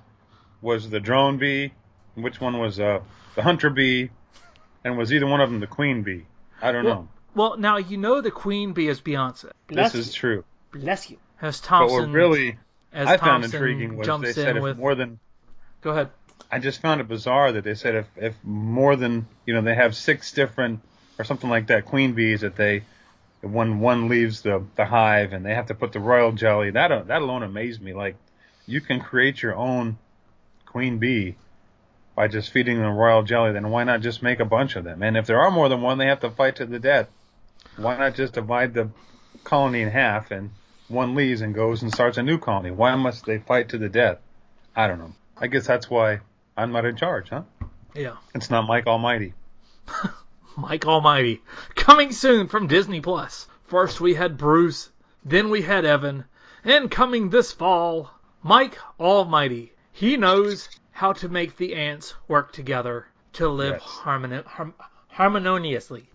was 0.61 0.89
the 0.89 0.99
drone 0.99 1.37
bee, 1.37 1.71
and 2.15 2.23
which 2.23 2.41
one 2.41 2.59
was 2.59 2.77
uh, 2.79 2.99
the 3.35 3.41
hunter 3.41 3.69
bee, 3.69 4.09
and 4.83 4.97
was 4.97 5.13
either 5.13 5.25
one 5.25 5.39
of 5.39 5.49
them 5.49 5.61
the 5.61 5.67
queen 5.67 6.03
bee? 6.03 6.25
I 6.61 6.73
don't 6.73 6.83
know. 6.83 7.07
well, 7.35 7.57
now 7.57 7.77
you 7.77 7.95
know 7.97 8.19
the 8.19 8.31
queen 8.31 8.73
bee 8.73 8.89
is 8.89 8.99
Beyonce. 8.99 9.51
This 9.69 9.95
is 9.95 10.13
true. 10.13 10.43
Bless 10.75 11.09
you. 11.09 11.17
As 11.41 11.59
But 11.59 11.67
Thompson, 11.67 11.97
what 11.97 12.09
really 12.09 12.57
as 12.93 13.07
I 13.07 13.17
found 13.17 13.43
intriguing 13.43 13.97
was 13.97 14.07
jumps 14.07 14.27
they 14.27 14.33
said 14.33 14.51
in 14.51 14.57
if 14.57 14.63
with. 14.63 14.77
more 14.77 14.95
than 14.95 15.19
Go 15.81 15.91
ahead. 15.91 16.09
I 16.51 16.59
just 16.59 16.81
found 16.81 17.01
it 17.01 17.07
bizarre 17.07 17.51
that 17.51 17.63
they 17.63 17.75
said 17.75 17.95
if, 17.95 18.07
if 18.15 18.35
more 18.43 18.95
than 18.95 19.27
you 19.45 19.53
know 19.53 19.61
they 19.61 19.75
have 19.75 19.95
six 19.95 20.31
different 20.31 20.81
or 21.19 21.25
something 21.25 21.49
like 21.49 21.67
that 21.67 21.85
queen 21.85 22.13
bees 22.13 22.41
that 22.41 22.55
they 22.55 22.83
when 23.41 23.79
one 23.79 24.09
leaves 24.09 24.41
the 24.41 24.63
the 24.75 24.85
hive 24.85 25.33
and 25.33 25.45
they 25.45 25.53
have 25.53 25.67
to 25.67 25.75
put 25.75 25.91
the 25.91 25.99
royal 25.99 26.31
jelly 26.31 26.71
that 26.71 27.07
that 27.07 27.21
alone 27.21 27.43
amazed 27.43 27.81
me 27.81 27.93
like 27.93 28.15
you 28.65 28.81
can 28.81 28.99
create 28.99 29.41
your 29.41 29.55
own 29.55 29.97
queen 30.65 30.97
bee 30.97 31.35
by 32.15 32.27
just 32.27 32.49
feeding 32.51 32.79
them 32.79 32.95
royal 32.95 33.23
jelly 33.23 33.51
then 33.51 33.69
why 33.69 33.83
not 33.83 34.01
just 34.01 34.23
make 34.23 34.39
a 34.39 34.45
bunch 34.45 34.75
of 34.75 34.83
them 34.83 35.03
and 35.03 35.15
if 35.15 35.27
there 35.27 35.39
are 35.39 35.51
more 35.51 35.69
than 35.69 35.81
one 35.81 35.97
they 35.97 36.07
have 36.07 36.21
to 36.21 36.31
fight 36.31 36.55
to 36.55 36.65
the 36.65 36.79
death 36.79 37.07
why 37.77 37.95
not 37.97 38.15
just 38.15 38.33
divide 38.33 38.73
the 38.73 38.89
colony 39.43 39.81
in 39.81 39.89
half 39.89 40.31
and 40.31 40.49
one 40.87 41.15
leaves 41.15 41.41
and 41.41 41.53
goes 41.55 41.81
and 41.81 41.91
starts 41.93 42.17
a 42.17 42.23
new 42.23 42.37
colony 42.37 42.71
why 42.71 42.93
must 42.95 43.25
they 43.25 43.39
fight 43.39 43.69
to 43.69 43.77
the 43.77 43.89
death 43.89 44.17
I 44.75 44.87
don't 44.87 44.99
know 44.99 45.13
I 45.37 45.47
guess 45.47 45.65
that's 45.67 45.89
why 45.89 46.19
I'm 46.57 46.71
not 46.71 46.85
in 46.85 46.95
charge, 46.95 47.29
huh? 47.29 47.41
Yeah. 47.93 48.15
It's 48.33 48.49
not 48.49 48.65
Mike 48.67 48.87
Almighty. 48.87 49.33
Mike 50.57 50.85
Almighty. 50.85 51.41
Coming 51.75 52.13
soon 52.13 52.47
from 52.47 52.67
Disney 52.67 53.01
Plus. 53.01 53.45
First 53.67 53.99
we 53.99 54.13
had 54.13 54.37
Bruce, 54.37 54.89
then 55.25 55.49
we 55.49 55.61
had 55.61 55.83
Evan, 55.83 56.23
and 56.63 56.89
coming 56.89 57.29
this 57.29 57.51
fall, 57.51 58.09
Mike 58.43 58.77
Almighty. 58.97 59.73
He 59.91 60.15
knows 60.15 60.69
how 60.91 61.11
to 61.13 61.27
make 61.27 61.57
the 61.57 61.75
ants 61.75 62.13
work 62.29 62.53
together 62.53 63.05
to 63.33 63.49
live 63.49 63.81
Yes. 63.81 63.83
harmoni- 63.83 64.45
harm- 64.45 64.73
harmoniously. 65.09 66.07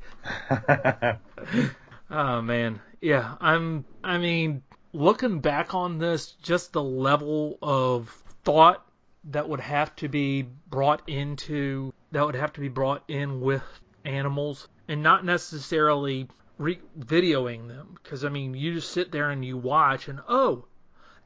Oh 2.10 2.42
man, 2.42 2.80
yeah. 3.00 3.36
I'm. 3.40 3.84
I 4.02 4.18
mean, 4.18 4.62
looking 4.92 5.40
back 5.40 5.74
on 5.74 5.98
this, 5.98 6.32
just 6.42 6.72
the 6.72 6.82
level 6.82 7.58
of 7.62 8.08
thought 8.44 8.84
that 9.24 9.48
would 9.48 9.60
have 9.60 9.94
to 9.96 10.08
be 10.08 10.42
brought 10.42 11.08
into 11.08 11.92
that 12.12 12.26
would 12.26 12.34
have 12.34 12.52
to 12.54 12.60
be 12.60 12.68
brought 12.68 13.04
in 13.08 13.40
with 13.40 13.62
animals, 14.04 14.66
and 14.88 15.02
not 15.02 15.24
necessarily 15.24 16.26
re- 16.58 16.80
videoing 16.98 17.68
them, 17.68 17.96
because 18.02 18.24
I 18.24 18.28
mean, 18.28 18.54
you 18.54 18.74
just 18.74 18.90
sit 18.90 19.12
there 19.12 19.30
and 19.30 19.44
you 19.44 19.56
watch, 19.56 20.08
and 20.08 20.20
oh, 20.28 20.64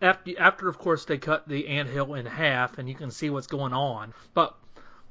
after 0.03 0.39
after 0.39 0.69
of 0.69 0.77
course 0.77 1.07
they 1.07 1.17
cut 1.17 1.49
the 1.49 1.69
anthill 1.69 2.15
in 2.15 2.27
half, 2.27 2.77
and 2.77 2.89
you 2.89 2.95
can 2.95 3.11
see 3.11 3.31
what's 3.31 3.47
going 3.47 3.73
on, 3.73 4.13
but. 4.35 4.55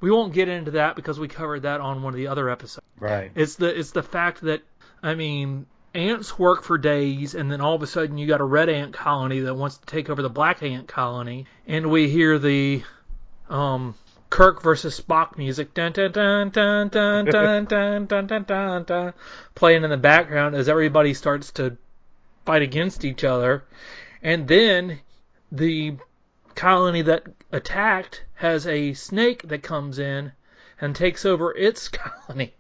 We 0.02 0.12
won't 0.12 0.34
get 0.34 0.50
into 0.50 0.72
that 0.72 0.98
because 0.98 1.18
we 1.18 1.30
covered 1.30 1.62
that 1.62 1.80
on 1.80 2.04
one 2.04 2.14
of 2.14 2.18
the 2.18 2.28
other 2.28 2.50
episodes. 2.50 2.86
right. 3.00 3.32
It's 3.36 3.56
the 3.56 3.80
it's 3.80 3.92
the 3.92 4.04
fact 4.04 4.42
that 4.42 4.62
I 5.04 5.16
mean 5.16 5.66
ants 5.94 6.40
work 6.40 6.64
for 6.64 6.78
days 6.78 7.36
and 7.36 7.52
then 7.52 7.62
all 7.62 7.76
of 7.76 7.84
a 7.84 7.88
sudden 7.88 8.18
you 8.18 8.26
got 8.26 8.42
a 8.42 8.46
red 8.46 8.70
ant 8.70 8.94
colony 8.94 9.42
that 9.42 9.54
wants 9.54 9.78
to 9.78 9.86
take 9.86 10.10
over 10.10 10.24
the 10.24 10.30
black 10.30 10.64
ant 10.64 10.88
colony 10.88 11.46
and 11.68 11.92
we 11.92 12.10
hear 12.10 12.40
the 12.40 12.82
um 13.50 13.94
Kirk 14.32 14.64
versus 14.64 15.00
Spock 15.00 15.38
music 15.38 15.76
dun 15.76 15.92
dun 15.92 16.12
dun 16.12 16.50
dun 16.50 16.90
dun 16.90 17.26
dun 17.26 17.66
dun 17.66 18.08
dun 18.08 18.26
dun 18.26 18.44
dun 18.44 18.84
dun 18.86 19.14
playing 19.54 19.84
in 19.84 19.92
the 19.92 19.98
background 19.98 20.56
as 20.56 20.68
everybody 20.68 21.14
starts 21.14 21.52
to 21.52 21.78
fight 22.46 22.64
against 22.64 23.06
each 23.06 23.24
other 23.24 23.64
and 24.24 24.48
then 24.48 25.00
the 25.52 25.96
colony 26.56 27.04
that 27.04 27.24
attacked 27.52 28.24
has 28.36 28.66
a 28.66 28.94
snake 28.94 29.48
that 29.50 29.62
comes 29.62 30.00
in 30.00 30.32
and 30.82 30.96
takes 30.96 31.26
over 31.26 31.56
its 31.56 31.88
colony. 31.90 32.54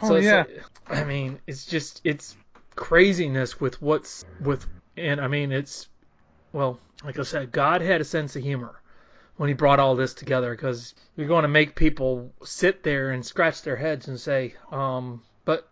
Oh, 0.00 0.14
it's 0.14 0.24
yeah. 0.26 0.44
like- 0.88 0.98
I 1.00 1.04
mean, 1.04 1.38
it's 1.46 1.64
just 1.66 2.00
it's 2.04 2.36
craziness 2.74 3.60
with 3.60 3.80
what's 3.80 4.24
with, 4.40 4.66
and 4.96 5.20
I 5.20 5.28
mean, 5.28 5.52
it's 5.52 5.88
well, 6.52 6.78
like 7.04 7.18
I 7.18 7.22
said, 7.22 7.52
God 7.52 7.80
had 7.82 8.00
a 8.00 8.04
sense 8.04 8.36
of 8.36 8.42
humor 8.42 8.80
when 9.36 9.48
He 9.48 9.54
brought 9.54 9.80
all 9.80 9.94
this 9.96 10.14
together 10.14 10.50
because 10.54 10.94
you're 11.16 11.28
going 11.28 11.42
to 11.42 11.48
make 11.48 11.74
people 11.74 12.32
sit 12.44 12.82
there 12.82 13.10
and 13.10 13.24
scratch 13.24 13.62
their 13.62 13.76
heads 13.76 14.08
and 14.08 14.18
say, 14.20 14.54
um, 14.70 15.22
but 15.44 15.68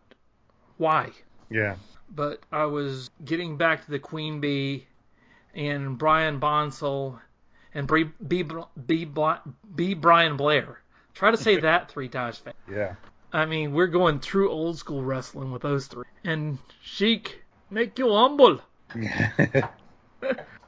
why? 0.76 1.10
Yeah. 1.50 1.76
but 2.14 2.40
I 2.52 2.64
was 2.66 3.10
getting 3.24 3.56
back 3.56 3.84
to 3.84 3.90
the 3.90 3.98
Queen 3.98 4.40
Bee 4.40 4.86
and 5.54 5.98
Brian 5.98 6.38
Bonsall 6.40 7.20
and 7.74 7.86
B. 7.88 8.04
B. 8.26 8.42
B. 8.86 9.04
B. 9.74 9.94
Brian 9.94 10.36
Blair. 10.36 10.80
Try 11.14 11.30
to 11.32 11.36
say 11.36 11.56
that 11.60 11.90
three 11.90 12.08
times 12.08 12.38
fast. 12.38 12.56
Yeah. 12.70 12.94
I 13.32 13.46
mean, 13.46 13.72
we're 13.72 13.86
going 13.86 14.20
through 14.20 14.50
old 14.50 14.78
school 14.78 15.02
wrestling 15.02 15.52
with 15.52 15.62
those 15.62 15.86
three. 15.86 16.04
And 16.24 16.58
Sheik, 16.82 17.42
make 17.70 17.98
you 17.98 18.12
humble. 18.12 18.60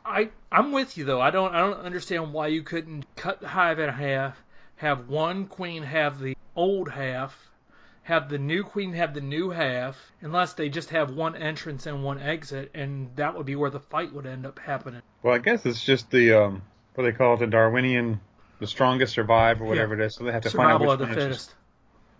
I 0.05 0.31
I'm 0.51 0.73
with 0.73 0.97
you 0.99 1.05
though. 1.05 1.21
I 1.21 1.31
don't 1.31 1.55
I 1.55 1.61
don't 1.61 1.81
understand 1.81 2.33
why 2.33 2.49
you 2.49 2.63
couldn't 2.63 3.05
cut 3.17 3.41
the 3.41 3.49
hive 3.49 3.79
in 3.79 3.89
half, 3.89 4.37
have 4.77 5.09
one 5.09 5.47
queen 5.47 5.83
have 5.83 6.21
the 6.21 6.37
old 6.55 6.89
half, 6.89 7.37
have 8.03 8.29
the 8.29 8.39
new 8.39 8.63
queen 8.63 8.93
have 8.95 9.15
the 9.15 9.21
new 9.21 9.51
half, 9.51 9.97
unless 10.21 10.55
they 10.55 10.69
just 10.69 10.91
have 10.91 11.13
one 11.13 11.37
entrance 11.37 11.87
and 11.87 12.05
one 12.05 12.21
exit, 12.21 12.71
and 12.75 13.11
that 13.17 13.37
would 13.37 13.47
be 13.47 13.57
where 13.57 13.71
the 13.71 13.81
fight 13.81 14.13
would 14.13 14.27
end 14.27 14.47
up 14.47 14.59
happening. 14.59 15.03
well, 15.23 15.35
I 15.35 15.39
guess 15.39 15.65
it's 15.67 15.83
just 15.83 16.11
the 16.11 16.33
um, 16.35 16.63
what 16.95 17.05
do 17.05 17.11
they 17.11 17.17
call 17.17 17.35
it, 17.35 17.41
the 17.41 17.47
Darwinian, 17.47 18.21
the 18.59 18.67
strongest 18.67 19.15
survive 19.15 19.61
or 19.61 19.65
whatever 19.65 19.95
it 19.95 20.05
is. 20.05 20.15
So 20.15 20.25
they 20.25 20.33
have 20.33 20.43
to 20.43 20.51
find 20.51 20.71
out 20.71 20.81
Survival 20.81 20.87
which 20.87 20.93
of 20.95 20.99
the 20.99 21.05
one 21.07 21.19
is 21.19 21.25
fittest. 21.25 21.55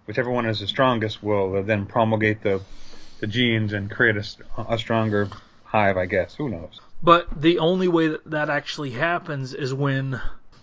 Whichever 0.07 0.31
one 0.31 0.47
is 0.47 0.61
the 0.61 0.67
strongest 0.67 1.23
will 1.23 1.63
then 1.63 1.87
promulgate 1.87 2.43
the 2.43 2.61
the 3.21 3.27
genes 3.27 3.73
and 3.73 3.91
create 3.91 4.17
a 4.17 4.79
stronger 4.79 5.29
hive. 5.65 5.97
I 5.97 6.07
guess. 6.07 6.35
Who 6.35 6.49
knows? 6.49 6.81
But 7.03 7.29
the 7.41 7.59
only 7.59 7.89
way 7.89 8.09
that 8.09 8.31
that 8.31 8.51
actually 8.51 8.91
happens 8.91 9.55
is 9.55 9.73
when 9.73 10.21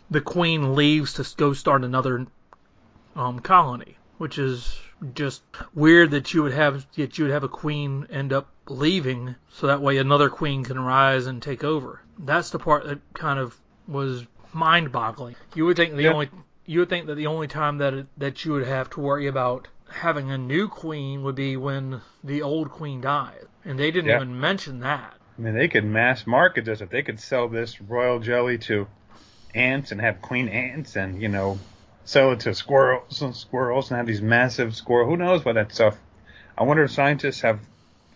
the 0.09 0.21
queen 0.21 0.75
leaves 0.75 1.13
to 1.13 1.35
go 1.37 1.53
start 1.53 1.83
another 1.83 2.27
um, 3.15 3.39
colony, 3.39 3.97
which 4.17 4.37
is 4.37 4.77
just 5.13 5.41
weird 5.73 6.11
that 6.11 6.33
you 6.33 6.43
would 6.43 6.53
have 6.53 6.85
that 6.95 7.17
you 7.17 7.25
would 7.25 7.33
have 7.33 7.43
a 7.43 7.49
queen 7.49 8.07
end 8.09 8.33
up 8.33 8.49
leaving, 8.67 9.35
so 9.53 9.67
that 9.67 9.81
way 9.81 9.97
another 9.97 10.29
queen 10.29 10.63
can 10.63 10.79
rise 10.79 11.25
and 11.25 11.41
take 11.41 11.63
over. 11.63 12.01
That's 12.17 12.49
the 12.49 12.59
part 12.59 12.85
that 12.85 12.99
kind 13.13 13.39
of 13.39 13.57
was 13.87 14.25
mind-boggling. 14.53 15.35
You 15.55 15.65
would 15.65 15.77
think 15.77 15.95
the 15.95 16.03
Yeah. 16.03 16.13
only 16.13 16.29
you 16.69 16.81
would 16.81 16.89
think 16.89 17.07
that 17.07 17.15
the 17.15 17.25
only 17.25 17.47
time 17.47 17.79
that 17.79 17.95
it, 17.95 18.05
that 18.15 18.45
you 18.45 18.51
would 18.51 18.67
have 18.67 18.91
to 18.91 18.99
worry 18.99 19.25
about 19.25 19.67
having 19.89 20.29
a 20.29 20.37
new 20.37 20.67
queen 20.67 21.23
would 21.23 21.33
be 21.33 21.57
when 21.57 21.99
the 22.23 22.43
old 22.43 22.69
queen 22.69 23.01
dies, 23.01 23.43
and 23.65 23.79
they 23.79 23.89
didn't 23.89 24.11
Yeah. 24.11 24.17
even 24.17 24.39
mention 24.39 24.79
that. 24.81 25.15
I 25.35 25.41
mean, 25.41 25.55
they 25.55 25.67
could 25.67 25.83
mass 25.83 26.27
market 26.27 26.65
this 26.65 26.81
if 26.81 26.91
they 26.91 27.01
could 27.01 27.19
sell 27.19 27.47
this 27.47 27.81
royal 27.81 28.19
jelly 28.19 28.59
to 28.59 28.85
ants 29.55 29.91
and 29.91 29.99
have 29.99 30.21
queen 30.21 30.47
ants 30.47 30.95
and, 30.95 31.19
you 31.19 31.27
know, 31.27 31.57
sell 32.03 32.33
it 32.33 32.41
to 32.41 32.53
squirrels 32.53 33.23
and 33.23 33.35
squirrels 33.35 33.89
and 33.89 33.97
have 33.97 34.05
these 34.05 34.21
massive 34.21 34.75
squirrel. 34.75 35.09
Who 35.09 35.17
knows 35.17 35.43
what 35.43 35.55
that 35.55 35.73
stuff? 35.73 35.97
I 36.55 36.65
wonder 36.65 36.83
if 36.83 36.91
scientists 36.91 37.41
have 37.41 37.61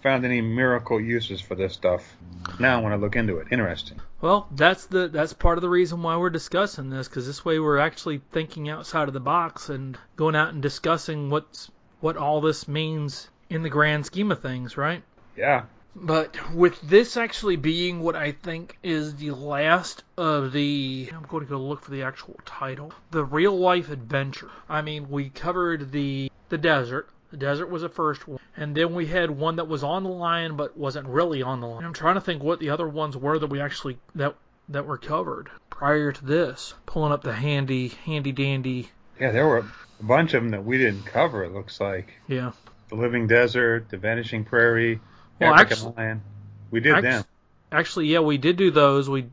found 0.04 0.26
any 0.26 0.42
miracle 0.42 1.02
uses 1.02 1.42
for 1.42 1.56
this 1.56 1.74
stuff. 1.74 2.16
Now 2.60 2.82
when 2.82 2.92
I 2.92 2.98
look 2.98 3.16
into 3.16 3.38
it. 3.38 3.48
Interesting. 3.52 4.00
Well, 4.22 4.48
that's 4.52 4.86
the 4.86 5.08
that's 5.08 5.34
part 5.34 5.58
of 5.58 5.62
the 5.62 5.70
reason 5.70 6.04
why 6.04 6.18
we're 6.18 6.30
discussing 6.30 6.90
this 6.90 7.08
because 7.08 7.26
this 7.26 7.44
way 7.44 7.58
we're 7.58 7.80
actually 7.80 8.22
thinking 8.32 8.70
outside 8.70 9.08
of 9.08 9.14
the 9.14 9.20
box 9.20 9.70
and 9.70 9.98
going 10.18 10.36
out 10.36 10.50
and 10.50 10.62
discussing 10.62 11.30
what's 11.30 11.72
what 12.02 12.18
all 12.18 12.42
this 12.42 12.68
means 12.68 13.30
in 13.50 13.64
the 13.64 13.70
grand 13.70 14.06
scheme 14.06 14.32
of 14.32 14.42
things, 14.42 14.76
right? 14.76 15.04
Yeah. 15.38 15.64
But 15.96 16.54
with 16.54 16.82
this 16.82 17.18
actually 17.18 17.56
being 17.56 18.02
what 18.02 18.16
I 18.16 18.32
think 18.32 18.78
is 18.84 19.16
the 19.16 19.32
last 19.32 20.04
of 20.18 20.52
the. 20.52 21.10
I'm 21.14 21.24
going 21.24 21.46
to 21.46 21.50
go 21.50 21.60
look 21.60 21.84
for 21.84 21.92
the 21.92 22.04
actual 22.04 22.36
title. 22.46 22.92
The 23.12 23.24
real 23.24 23.58
life 23.58 23.90
adventure. 23.90 24.50
I 24.68 24.82
mean, 24.82 25.10
we 25.10 25.30
covered 25.30 25.92
the 25.92 26.32
the 26.50 26.58
desert. 26.58 27.10
The 27.34 27.38
desert 27.38 27.72
was 27.72 27.82
the 27.82 27.90
first 27.90 28.28
one, 28.28 28.38
and 28.56 28.78
then 28.78 28.94
we 28.94 29.08
had 29.08 29.32
one 29.32 29.56
that 29.56 29.68
was 29.68 29.84
on 29.84 30.04
the 30.04 30.10
line 30.12 30.56
but 30.56 30.78
wasn't 30.78 31.08
really 31.08 31.42
on 31.42 31.62
the 31.62 31.66
line. 31.66 31.84
I'm 31.84 31.92
trying 31.92 32.14
to 32.14 32.22
think 32.22 32.44
what 32.44 32.60
the 32.60 32.70
other 32.70 32.88
ones 32.88 33.18
were 33.18 33.40
that 33.40 33.48
we 33.48 33.60
actually 33.60 33.98
that 34.14 34.36
that 34.70 34.86
were 34.86 35.00
covered 35.00 35.50
prior 35.72 36.12
to 36.12 36.24
this. 36.24 36.76
Pulling 36.86 37.12
up 37.12 37.24
the 37.24 37.34
handy 37.34 37.88
handy 38.06 38.32
dandy. 38.32 38.92
Yeah, 39.20 39.32
there 39.32 39.48
were 39.48 39.66
a 40.00 40.04
bunch 40.04 40.36
of 40.36 40.44
them 40.44 40.52
that 40.52 40.64
we 40.64 40.78
didn't 40.78 41.08
cover, 41.08 41.44
it 41.44 41.54
looks 41.54 41.82
like. 41.82 42.14
Yeah. 42.28 42.52
The 42.90 42.96
Living 42.98 43.26
Desert, 43.26 43.90
The 43.90 43.98
Vanishing 43.98 44.46
Prairie, 44.46 45.00
Well, 45.42 45.56
African 45.56 45.88
actu- 45.88 46.00
Lion. 46.00 46.22
We 46.70 46.82
did 46.82 46.94
Actu- 46.94 47.02
them. 47.02 47.24
Actually, 47.72 48.10
yeah, 48.10 48.20
we 48.20 48.38
did 48.38 48.58
do 48.58 48.70
those. 48.70 49.10
We, 49.10 49.26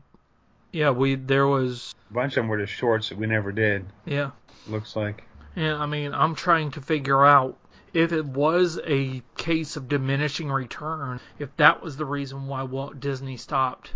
yeah, 0.71 0.89
we 0.89 1.13
there 1.13 1.45
was 1.45 1.93
A 2.09 2.13
bunch 2.15 2.31
of 2.31 2.37
them 2.37 2.47
were 2.47 2.57
just 2.57 2.73
shorts 2.73 3.09
that 3.09 3.19
we 3.19 3.27
never 3.27 3.51
did, 3.51 3.85
yeah. 4.05 4.31
looks 4.67 4.95
like. 4.95 5.23
Yeah, 5.55 5.77
I 5.77 5.85
mean, 5.85 6.15
I'm 6.15 6.33
trying 6.33 6.71
to 6.71 6.81
figure 6.81 7.23
out 7.23 7.57
if 7.93 8.11
it 8.11 8.25
was 8.25 8.79
a 8.85 9.21
case 9.37 9.75
of 9.75 9.87
diminishing 9.87 10.49
return, 10.51 11.19
if 11.39 11.55
that 11.57 11.81
was 11.83 11.97
the 11.97 12.05
reason 12.05 12.47
why 12.47 12.63
Walt 12.63 12.99
Disney 12.99 13.37
stopped 13.37 13.93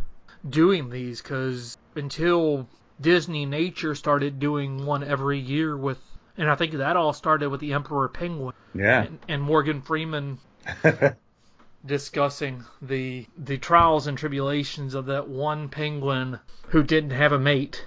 doing 0.48 0.90
these, 0.90 1.22
because 1.22 1.78
until 1.96 2.68
Disney 3.00 3.46
Nature 3.46 3.96
started 3.96 4.40
doing 4.40 4.86
one 4.86 5.04
every 5.04 5.40
year 5.40 5.76
with, 5.76 5.98
and 6.38 6.50
I 6.50 6.56
think 6.56 6.74
that 6.74 6.98
all 6.98 7.14
started 7.14 7.50
with 7.50 7.62
the 7.62 7.74
Emperor 7.74 8.08
Penguin 8.10 8.54
Yeah. 8.74 9.04
and, 9.04 9.20
and 9.28 9.42
Morgan 9.42 9.82
Freeman 9.82 10.38
discussing 11.86 12.64
the 12.82 13.28
the 13.38 13.58
trials 13.58 14.08
and 14.08 14.18
tribulations 14.18 14.96
of 14.96 15.06
that 15.08 15.28
one 15.28 15.70
penguin 15.70 16.40
who 16.70 16.82
didn't 16.84 17.12
have 17.12 17.32
a 17.32 17.40
mate. 17.40 17.86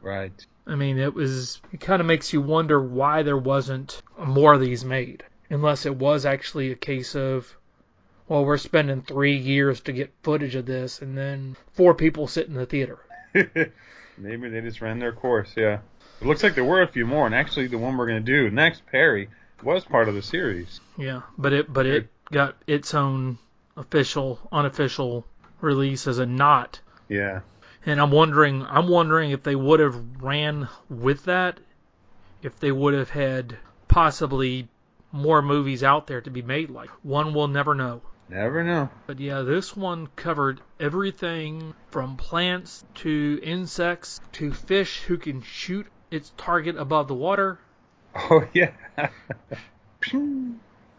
right. 0.00 0.44
I 0.66 0.76
mean, 0.76 0.98
it 0.98 1.14
was. 1.14 1.60
It 1.72 1.80
kind 1.80 2.00
of 2.00 2.06
makes 2.06 2.32
you 2.32 2.40
wonder 2.40 2.80
why 2.80 3.22
there 3.22 3.36
wasn't 3.36 4.00
more 4.18 4.54
of 4.54 4.60
these 4.60 4.84
made, 4.84 5.24
unless 5.50 5.86
it 5.86 5.96
was 5.96 6.24
actually 6.24 6.70
a 6.70 6.76
case 6.76 7.16
of, 7.16 7.54
well, 8.28 8.44
we're 8.44 8.58
spending 8.58 9.02
three 9.02 9.36
years 9.36 9.80
to 9.82 9.92
get 9.92 10.12
footage 10.22 10.54
of 10.54 10.66
this, 10.66 11.02
and 11.02 11.18
then 11.18 11.56
four 11.72 11.94
people 11.94 12.28
sit 12.28 12.46
in 12.46 12.54
the 12.54 12.66
theater. 12.66 12.98
Maybe 14.18 14.48
they 14.48 14.60
just 14.60 14.80
ran 14.80 14.98
their 14.98 15.12
course, 15.12 15.52
yeah. 15.56 15.78
It 16.20 16.26
looks 16.26 16.42
like 16.42 16.54
there 16.54 16.64
were 16.64 16.82
a 16.82 16.88
few 16.88 17.06
more, 17.06 17.26
and 17.26 17.34
actually 17.34 17.66
the 17.66 17.78
one 17.78 17.96
we're 17.96 18.06
going 18.06 18.24
to 18.24 18.32
do 18.32 18.50
next, 18.50 18.86
Perri, 18.86 19.28
was 19.62 19.84
part 19.84 20.08
of 20.08 20.14
the 20.14 20.22
series. 20.22 20.80
Yeah, 20.96 21.22
but 21.36 21.52
it 21.52 21.72
but 21.72 21.86
it 21.86 22.08
got 22.30 22.56
its 22.66 22.94
own 22.94 23.38
official, 23.76 24.38
unofficial 24.52 25.26
release 25.60 26.06
as 26.06 26.18
a 26.18 26.26
not. 26.26 26.80
Yeah. 27.08 27.40
And 27.84 28.00
I'm 28.00 28.10
wondering, 28.10 28.64
I'm 28.64 28.88
wondering 28.88 29.30
if 29.30 29.42
they 29.42 29.56
would 29.56 29.80
have 29.80 30.22
ran 30.22 30.68
with 30.88 31.24
that, 31.24 31.58
if 32.42 32.58
they 32.60 32.70
would 32.70 32.94
have 32.94 33.10
had 33.10 33.56
possibly 33.88 34.68
more 35.10 35.42
movies 35.42 35.82
out 35.82 36.06
there 36.06 36.20
to 36.20 36.30
be 36.30 36.42
made 36.42 36.70
like. 36.70 36.90
One 37.02 37.34
will 37.34 37.48
never 37.48 37.74
know. 37.74 38.02
Never 38.28 38.64
know. 38.64 38.88
But 39.06 39.20
yeah, 39.20 39.42
this 39.42 39.76
one 39.76 40.08
covered 40.16 40.60
everything 40.80 41.74
from 41.90 42.16
plants 42.16 42.84
to 42.96 43.40
insects 43.42 44.20
to 44.32 44.52
fish 44.52 45.02
who 45.02 45.18
can 45.18 45.42
shoot 45.42 45.86
its 46.10 46.32
target 46.36 46.76
above 46.76 47.08
the 47.08 47.14
water. 47.14 47.58
Oh, 48.14 48.46
yeah. 48.54 48.72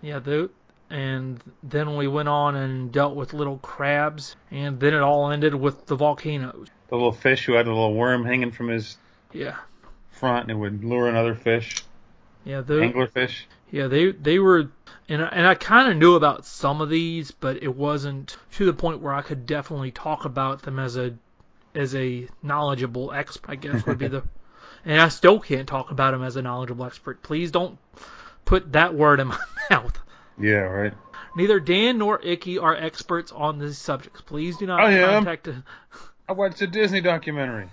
Yeah, 0.01 0.19
the, 0.19 0.49
and 0.93 1.41
then 1.63 1.95
we 1.97 2.07
went 2.07 2.29
on 2.29 2.55
and 2.55 2.91
dealt 2.91 3.15
with 3.15 3.33
little 3.33 3.57
crabs, 3.57 4.35
and 4.51 4.79
then 4.79 4.93
it 4.93 5.01
all 5.01 5.31
ended 5.31 5.55
with 5.55 5.85
the 5.87 5.95
volcanoes. 5.95 6.67
the 6.89 6.95
little 6.95 7.11
fish 7.11 7.45
who 7.45 7.53
had 7.53 7.65
a 7.65 7.69
little 7.69 7.93
worm 7.95 8.23
hanging 8.23 8.51
from 8.51 8.67
his 8.69 8.97
Yeah, 9.33 9.55
front 10.11 10.43
and 10.43 10.51
it 10.51 10.55
would 10.61 10.83
lure 10.83 11.07
another 11.09 11.33
fish. 11.35 11.83
yeah, 12.45 12.61
the, 12.61 12.75
Anglerfish. 12.75 13.43
Yeah, 13.71 13.87
they 13.87 14.11
they 14.11 14.37
were, 14.37 14.69
and 15.09 15.23
I, 15.23 15.27
and 15.29 15.47
I 15.47 15.55
kind 15.55 15.91
of 15.91 15.97
knew 15.97 16.13
about 16.15 16.45
some 16.45 16.79
of 16.79 16.89
these, 16.89 17.31
but 17.31 17.63
it 17.63 17.75
wasn't 17.75 18.37
to 18.53 18.65
the 18.65 18.73
point 18.73 19.01
where 19.01 19.13
I 19.15 19.23
could 19.23 19.47
definitely 19.47 19.89
talk 19.91 20.25
about 20.25 20.61
them 20.61 20.77
as 20.77 20.95
a 20.95 21.15
as 21.73 21.95
a 21.95 22.27
knowledgeable 22.43 23.11
expert. 23.11 23.49
I 23.49 23.55
guess 23.55 23.83
would 23.87 23.97
be 23.97 24.09
the, 24.09 24.21
and 24.85 25.01
I 25.01 25.07
still 25.09 25.39
can't 25.39 25.67
talk 25.67 25.89
about 25.89 26.11
them 26.11 26.21
as 26.21 26.35
a 26.35 26.43
knowledgeable 26.43 26.85
expert. 26.85 27.23
Please 27.23 27.49
don't 27.49 27.79
put 28.45 28.73
that 28.73 28.93
word 28.93 29.19
in 29.19 29.29
my 29.29 29.39
mouth. 29.71 29.97
Yeah, 30.39 30.61
right. 30.61 30.93
Neither 31.35 31.59
Dan 31.59 31.97
nor 31.97 32.21
Icky 32.21 32.57
are 32.59 32.75
experts 32.75 33.31
on 33.31 33.59
these 33.59 33.77
subjects. 33.77 34.21
Please 34.21 34.57
do 34.57 34.65
not 34.67 34.81
I 34.81 34.91
am. 34.93 35.25
contact. 35.25 35.49
I 36.27 36.33
watched 36.33 36.61
a 36.61 36.67
Disney 36.67 37.01
documentary. 37.01 37.69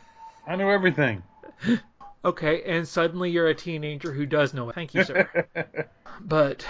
I 0.47 0.57
know 0.57 0.71
everything. 0.71 1.23
Okay, 2.23 2.63
and 2.65 2.87
suddenly 2.87 3.31
you're 3.31 3.49
a 3.49 3.55
teenager 3.55 4.13
who 4.13 4.27
does 4.27 4.53
know 4.53 4.69
it. 4.69 4.75
Thank 4.75 4.93
you, 4.93 5.05
sir. 5.05 5.31
but 6.21 6.67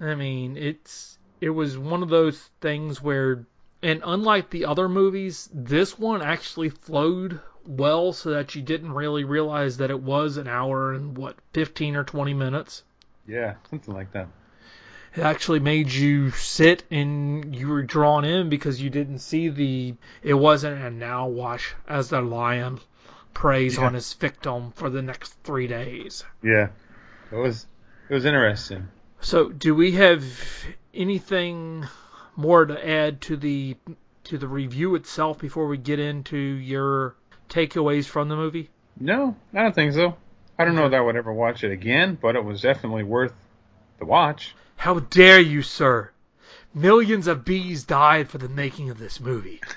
I 0.00 0.16
mean, 0.16 0.56
it's 0.56 1.16
it 1.40 1.50
was 1.50 1.78
one 1.78 2.02
of 2.02 2.08
those 2.08 2.36
things 2.60 3.00
where, 3.00 3.46
and 3.80 4.02
unlike 4.04 4.50
the 4.50 4.64
other 4.64 4.88
movies, 4.88 5.48
this 5.54 5.96
one 5.96 6.20
actually 6.20 6.70
flowed 6.70 7.38
well, 7.64 8.12
so 8.12 8.30
that 8.30 8.56
you 8.56 8.62
didn't 8.62 8.90
really 8.92 9.22
realize 9.22 9.76
that 9.76 9.90
it 9.90 10.02
was 10.02 10.36
an 10.36 10.48
hour 10.48 10.92
and 10.92 11.16
what 11.16 11.36
15 11.52 11.94
or 11.94 12.02
20 12.02 12.34
minutes. 12.34 12.82
yeah, 13.24 13.54
something 13.70 13.94
like 13.94 14.10
that. 14.14 14.26
It 15.18 15.22
actually 15.24 15.58
made 15.58 15.90
you 15.90 16.30
sit 16.30 16.84
and 16.92 17.52
you 17.56 17.66
were 17.66 17.82
drawn 17.82 18.24
in 18.24 18.48
because 18.48 18.80
you 18.80 18.88
didn't 18.88 19.18
see 19.18 19.48
the. 19.48 19.94
It 20.22 20.34
wasn't 20.34 20.80
a 20.80 20.90
now 20.90 21.26
watch 21.26 21.74
as 21.88 22.10
the 22.10 22.20
lion 22.20 22.78
preys 23.34 23.78
Yeah. 23.78 23.86
on 23.86 23.94
his 23.94 24.12
victim 24.12 24.70
for 24.76 24.88
the 24.90 25.02
next 25.02 25.32
three 25.42 25.66
days. 25.66 26.24
Yeah, 26.40 26.68
it 27.32 27.34
was 27.34 27.66
it 28.08 28.14
was 28.14 28.24
interesting. 28.24 28.86
So, 29.20 29.48
do 29.48 29.74
we 29.74 29.90
have 29.92 30.22
anything 30.94 31.84
more 32.36 32.64
to 32.66 32.88
add 32.88 33.20
to 33.22 33.36
the 33.36 33.76
to 34.22 34.38
the 34.38 34.46
review 34.46 34.94
itself 34.94 35.40
before 35.40 35.66
we 35.66 35.78
get 35.78 35.98
into 35.98 36.36
your 36.36 37.16
takeaways 37.48 38.06
from 38.06 38.28
the 38.28 38.36
movie? 38.36 38.70
No, 39.00 39.34
I 39.52 39.62
don't 39.62 39.74
think 39.74 39.94
so. 39.94 40.16
I 40.56 40.64
don't 40.64 40.76
know 40.76 40.88
that 40.88 40.96
I 40.96 41.00
would 41.00 41.16
ever 41.16 41.32
watch 41.32 41.64
it 41.64 41.72
again, 41.72 42.16
but 42.20 42.36
it 42.36 42.44
was 42.44 42.60
definitely 42.62 43.02
worth 43.02 43.32
the 43.98 44.06
watch. 44.06 44.54
How 44.76 45.00
dare 45.00 45.40
you, 45.40 45.62
sir? 45.62 46.10
Millions 46.74 47.26
of 47.26 47.44
bees 47.44 47.84
died 47.84 48.28
for 48.28 48.38
the 48.38 48.48
making 48.48 48.90
of 48.90 48.98
this 48.98 49.20
movie. 49.20 49.60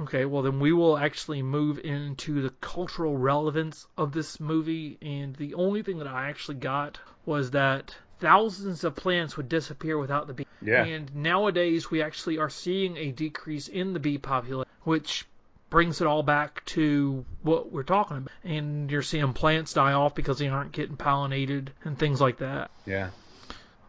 Okay, 0.00 0.24
well 0.24 0.42
then 0.42 0.58
we 0.58 0.72
will 0.72 0.98
actually 0.98 1.40
move 1.40 1.78
into 1.78 2.42
the 2.42 2.50
cultural 2.60 3.16
relevance 3.16 3.86
of 3.96 4.10
this 4.10 4.40
movie, 4.40 4.98
and 5.00 5.36
the 5.36 5.54
only 5.54 5.84
thing 5.84 5.98
that 5.98 6.08
I 6.08 6.28
actually 6.28 6.56
got 6.56 6.98
was 7.24 7.52
that 7.52 7.94
thousands 8.18 8.82
of 8.82 8.96
plants 8.96 9.36
would 9.36 9.48
disappear 9.48 9.96
without 9.96 10.26
the 10.26 10.34
bee. 10.34 10.46
Yeah. 10.60 10.84
And 10.84 11.14
nowadays 11.14 11.92
we 11.92 12.02
actually 12.02 12.38
are 12.38 12.50
seeing 12.50 12.96
a 12.96 13.12
decrease 13.12 13.68
in 13.68 13.92
the 13.92 14.00
bee 14.00 14.18
population, 14.18 14.68
which 14.82 15.26
brings 15.74 16.00
it 16.00 16.06
all 16.06 16.22
back 16.22 16.64
to 16.64 17.24
what 17.42 17.72
we're 17.72 17.82
talking 17.82 18.18
about. 18.18 18.30
And 18.44 18.88
you're 18.88 19.02
seeing 19.02 19.32
plants 19.32 19.72
die 19.72 19.92
off 19.92 20.14
because 20.14 20.38
they 20.38 20.46
aren't 20.46 20.70
getting 20.70 20.96
pollinated 20.96 21.70
and 21.82 21.98
things 21.98 22.20
like 22.20 22.38
that. 22.38 22.70
yeah. 22.86 23.10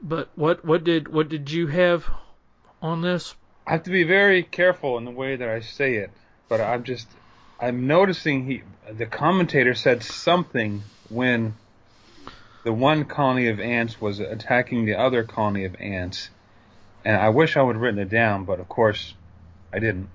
But 0.01 0.29
what 0.33 0.65
what 0.65 0.83
did 0.83 1.07
what 1.07 1.29
did 1.29 1.51
you 1.51 1.67
have 1.67 2.09
on 2.81 3.01
this? 3.01 3.35
I 3.67 3.73
have 3.73 3.83
to 3.83 3.91
be 3.91 4.03
very 4.03 4.41
careful 4.41 4.97
in 4.97 5.05
the 5.05 5.11
way 5.11 5.35
that 5.35 5.47
I 5.47 5.59
say 5.59 5.97
it, 5.97 6.09
but 6.49 6.59
I'm 6.59 6.85
just 6.85 7.07
I'm 7.59 7.85
noticing 7.85 8.45
he 8.45 8.63
the 8.91 9.05
commentator 9.05 9.75
said 9.75 10.01
something 10.01 10.81
when 11.09 11.53
the 12.63 12.73
one 12.73 13.05
colony 13.05 13.47
of 13.49 13.59
ants 13.59 14.01
was 14.01 14.19
attacking 14.19 14.85
the 14.85 14.95
other 14.95 15.23
colony 15.23 15.65
of 15.65 15.75
ants, 15.79 16.31
and 17.05 17.15
I 17.15 17.29
wish 17.29 17.55
I 17.55 17.61
would 17.61 17.75
have 17.75 17.81
written 17.83 17.99
it 17.99 18.09
down, 18.09 18.45
but 18.45 18.59
of 18.59 18.67
course 18.67 19.13
I 19.71 19.77
didn't. 19.77 20.09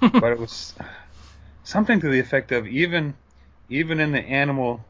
but 0.20 0.32
it 0.32 0.38
was 0.38 0.74
something 1.64 2.00
to 2.00 2.08
the 2.08 2.20
effect 2.20 2.52
of 2.52 2.66
even 2.66 3.14
even 3.68 4.00
in 4.00 4.12
the 4.12 4.20
animal 4.20 4.80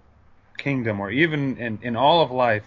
kingdom 0.57 1.01
or 1.01 1.11
even 1.11 1.57
in, 1.57 1.79
in 1.83 1.97
all 1.97 2.23
of 2.23 2.31
life, 2.31 2.64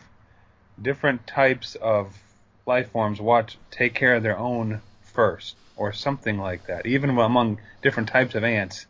different 0.82 1.26
types 1.28 1.76
of 1.76 2.18
life 2.66 2.92
forms 2.92 3.20
watch 3.22 3.58
take 3.72 3.94
care 3.94 4.16
of 4.16 4.24
their 4.24 4.38
own 4.38 4.82
first 5.14 5.56
or 5.76 5.92
something 5.94 6.38
like 6.38 6.68
that. 6.68 6.86
Even 6.86 7.10
among 7.12 7.60
different 7.82 8.10
types 8.10 8.36
of 8.36 8.44
ants, 8.44 8.86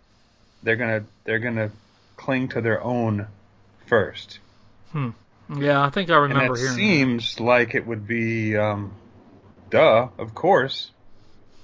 they're 0.64 0.76
gonna 0.76 1.04
they're 1.24 1.40
gonna 1.40 1.72
cling 2.18 2.48
to 2.50 2.62
their 2.62 2.82
own 2.84 3.28
first. 3.88 4.40
Yeah, 5.60 5.84
I 5.86 5.90
think 5.90 6.10
I 6.10 6.16
remember 6.18 6.54
And 6.54 6.56
it 6.56 6.60
hearing. 6.60 6.76
seems 6.76 7.40
like 7.40 7.76
it 7.76 7.86
would 7.86 8.08
be, 8.08 8.56
um, 8.58 8.94
duh, 9.70 10.10
of 10.18 10.34
course, 10.34 10.92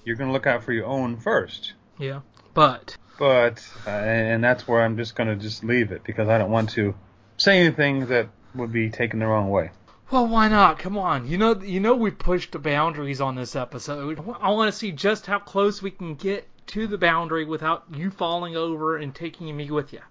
you're 0.03 0.15
gonna 0.15 0.33
look 0.33 0.47
out 0.47 0.63
for 0.63 0.73
your 0.73 0.85
own 0.85 1.17
first. 1.17 1.73
Yeah, 1.97 2.21
but 2.53 2.97
But 3.17 3.67
uh, 3.85 3.89
and 3.89 4.43
that's 4.43 4.67
where 4.67 4.81
I'm 4.81 4.97
just 4.97 5.15
gonna 5.15 5.35
just 5.35 5.63
leave 5.63 5.91
it 5.91 6.03
because 6.03 6.27
I 6.27 6.37
don't 6.37 6.51
want 6.51 6.69
to 6.71 6.95
say 7.37 7.59
anything 7.59 8.07
that 8.07 8.29
would 8.55 8.71
be 8.71 8.89
taken 8.89 9.19
the 9.19 9.27
wrong 9.27 9.49
way. 9.49 9.71
well, 10.11 10.27
why 10.27 10.47
not? 10.47 10.79
Come 10.79 10.97
on, 10.97 11.27
you 11.27 11.37
know, 11.37 11.59
you 11.61 11.79
know, 11.79 11.95
we 11.95 12.11
pushed 12.11 12.51
the 12.51 12.59
boundaries 12.59 13.21
on 13.21 13.35
this 13.35 13.55
episode. 13.55 14.19
I 14.41 14.51
want 14.51 14.71
to 14.71 14.77
see 14.77 14.91
just 14.91 15.25
how 15.25 15.39
close 15.39 15.81
we 15.81 15.91
can 15.91 16.15
get 16.15 16.47
to 16.67 16.87
the 16.87 16.97
boundary 16.97 17.45
without 17.45 17.85
you 17.93 18.11
falling 18.11 18.55
over 18.55 18.97
and 18.97 19.13
taking 19.13 19.55
me 19.55 19.71
with 19.71 19.93
you. 19.93 20.01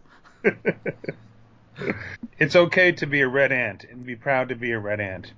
It's 2.39 2.57
okay 2.57 2.93
to 2.93 3.07
be 3.07 3.21
a 3.21 3.29
red 3.29 3.53
ant 3.53 3.85
and 3.85 4.05
be 4.05 4.17
proud 4.17 4.49
to 4.49 4.57
be 4.57 4.73
a 4.73 4.79
red 4.79 5.01
ant. 5.01 5.33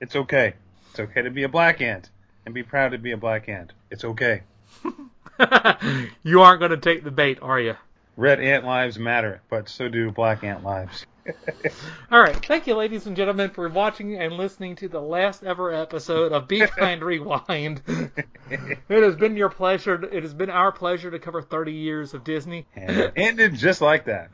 It's 0.00 0.16
okay. 0.16 0.54
It's 0.90 1.00
okay 1.00 1.22
to 1.22 1.30
be 1.30 1.42
a 1.42 1.48
black 1.48 1.80
ant 1.80 2.10
and 2.44 2.54
be 2.54 2.62
proud 2.62 2.92
to 2.92 2.98
be 2.98 3.12
a 3.12 3.16
black 3.16 3.48
ant. 3.48 3.72
It's 3.90 4.04
okay. 4.04 4.42
you 6.22 6.42
aren't 6.42 6.60
going 6.60 6.70
to 6.70 6.76
take 6.76 7.04
the 7.04 7.10
bait, 7.10 7.38
are 7.42 7.60
you? 7.60 7.76
Red 8.16 8.40
ant 8.40 8.64
lives 8.64 8.98
matter, 8.98 9.42
but 9.50 9.68
so 9.68 9.88
do 9.88 10.10
black 10.10 10.42
ant 10.42 10.64
lives. 10.64 11.04
All 12.10 12.20
right. 12.20 12.36
Thank 12.46 12.66
you, 12.66 12.74
ladies 12.74 13.06
and 13.06 13.16
gentlemen, 13.16 13.50
for 13.50 13.68
watching 13.68 14.16
and 14.16 14.34
listening 14.34 14.76
to 14.76 14.88
the 14.88 15.00
last 15.00 15.42
ever 15.42 15.72
episode 15.72 16.32
of 16.32 16.48
Be 16.48 16.60
Kind 16.60 17.02
Rewind. 17.02 17.82
it 18.50 18.78
has 18.88 19.16
been 19.16 19.36
your 19.36 19.48
pleasure. 19.48 20.02
It 20.10 20.22
has 20.22 20.34
been 20.34 20.50
our 20.50 20.72
pleasure 20.72 21.10
to 21.10 21.18
cover 21.18 21.42
30 21.42 21.72
years 21.72 22.14
of 22.14 22.24
Disney. 22.24 22.66
And 22.74 22.96
it 22.96 23.12
ended 23.16 23.54
just 23.54 23.80
like 23.80 24.04
that. 24.04 24.30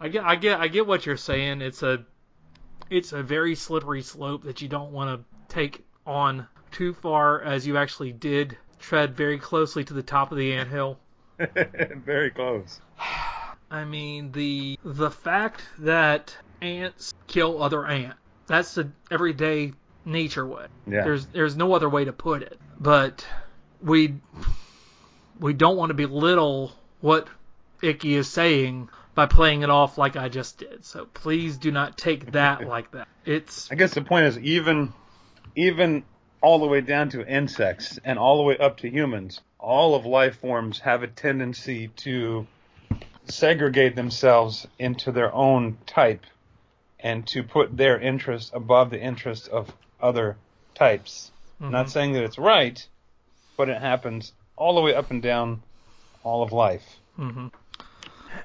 I 0.00 0.08
get, 0.08 0.24
I 0.24 0.36
get, 0.36 0.60
I 0.60 0.68
get 0.68 0.86
what 0.86 1.04
you're 1.04 1.16
saying. 1.16 1.62
It's 1.62 1.82
a, 1.82 2.04
it's 2.88 3.12
a 3.12 3.22
very 3.22 3.54
slippery 3.54 4.02
slope 4.02 4.44
that 4.44 4.62
you 4.62 4.68
don't 4.68 4.92
want 4.92 5.20
to 5.20 5.54
take 5.54 5.84
on 6.06 6.46
too 6.70 6.94
far, 6.94 7.40
as 7.42 7.66
you 7.66 7.76
actually 7.76 8.12
did 8.12 8.56
tread 8.78 9.16
very 9.16 9.38
closely 9.38 9.84
to 9.84 9.94
the 9.94 10.02
top 10.02 10.32
of 10.32 10.38
the 10.38 10.52
anthill. 10.54 10.98
Very 12.04 12.30
close. 12.30 12.80
I 13.70 13.84
mean 13.84 14.32
the 14.32 14.78
the 14.84 15.10
fact 15.10 15.62
that 15.78 16.36
ants 16.60 17.14
kill 17.28 17.62
other 17.62 17.86
ant. 17.86 18.16
That's 18.46 18.74
the 18.74 18.90
everyday 19.10 19.74
nature 20.04 20.46
way. 20.46 20.66
Yeah. 20.86 21.04
There's 21.04 21.26
there's 21.26 21.56
no 21.56 21.72
other 21.72 21.88
way 21.88 22.04
to 22.04 22.12
put 22.12 22.42
it. 22.42 22.58
But 22.78 23.24
we 23.80 24.16
we 25.38 25.52
don't 25.52 25.76
want 25.76 25.90
to 25.90 25.94
belittle 25.94 26.72
what 27.00 27.28
Icky 27.82 28.14
is 28.14 28.28
saying 28.28 28.88
by 29.14 29.26
playing 29.26 29.62
it 29.62 29.70
off 29.70 29.98
like 29.98 30.16
I 30.16 30.28
just 30.28 30.58
did. 30.58 30.84
So 30.84 31.06
please 31.06 31.56
do 31.56 31.70
not 31.70 31.96
take 31.96 32.32
that 32.32 32.66
like 32.66 32.90
that. 32.92 33.08
It's 33.24 33.70
I 33.70 33.76
guess 33.76 33.94
the 33.94 34.02
point 34.02 34.26
is 34.26 34.38
even 34.38 34.92
even 35.54 36.04
all 36.42 36.58
the 36.58 36.66
way 36.66 36.80
down 36.80 37.10
to 37.10 37.26
insects 37.26 37.98
and 38.04 38.18
all 38.18 38.38
the 38.38 38.42
way 38.42 38.56
up 38.58 38.78
to 38.78 38.88
humans, 38.90 39.40
all 39.58 39.94
of 39.94 40.06
life 40.06 40.40
forms 40.40 40.80
have 40.80 41.02
a 41.02 41.06
tendency 41.06 41.88
to 41.88 42.46
segregate 43.26 43.94
themselves 43.94 44.66
into 44.78 45.12
their 45.12 45.32
own 45.34 45.78
type 45.86 46.24
and 46.98 47.26
to 47.26 47.42
put 47.42 47.76
their 47.76 47.98
interests 47.98 48.50
above 48.54 48.90
the 48.90 49.00
interests 49.00 49.48
of 49.48 49.72
other 50.00 50.36
types. 50.74 51.30
Not 51.70 51.90
saying 51.90 52.12
that 52.14 52.24
it's 52.24 52.38
right, 52.38 52.86
but 53.56 53.68
it 53.68 53.80
happens 53.80 54.32
all 54.56 54.74
the 54.74 54.80
way 54.80 54.94
up 54.94 55.10
and 55.10 55.22
down 55.22 55.62
all 56.22 56.42
of 56.42 56.52
life. 56.52 56.84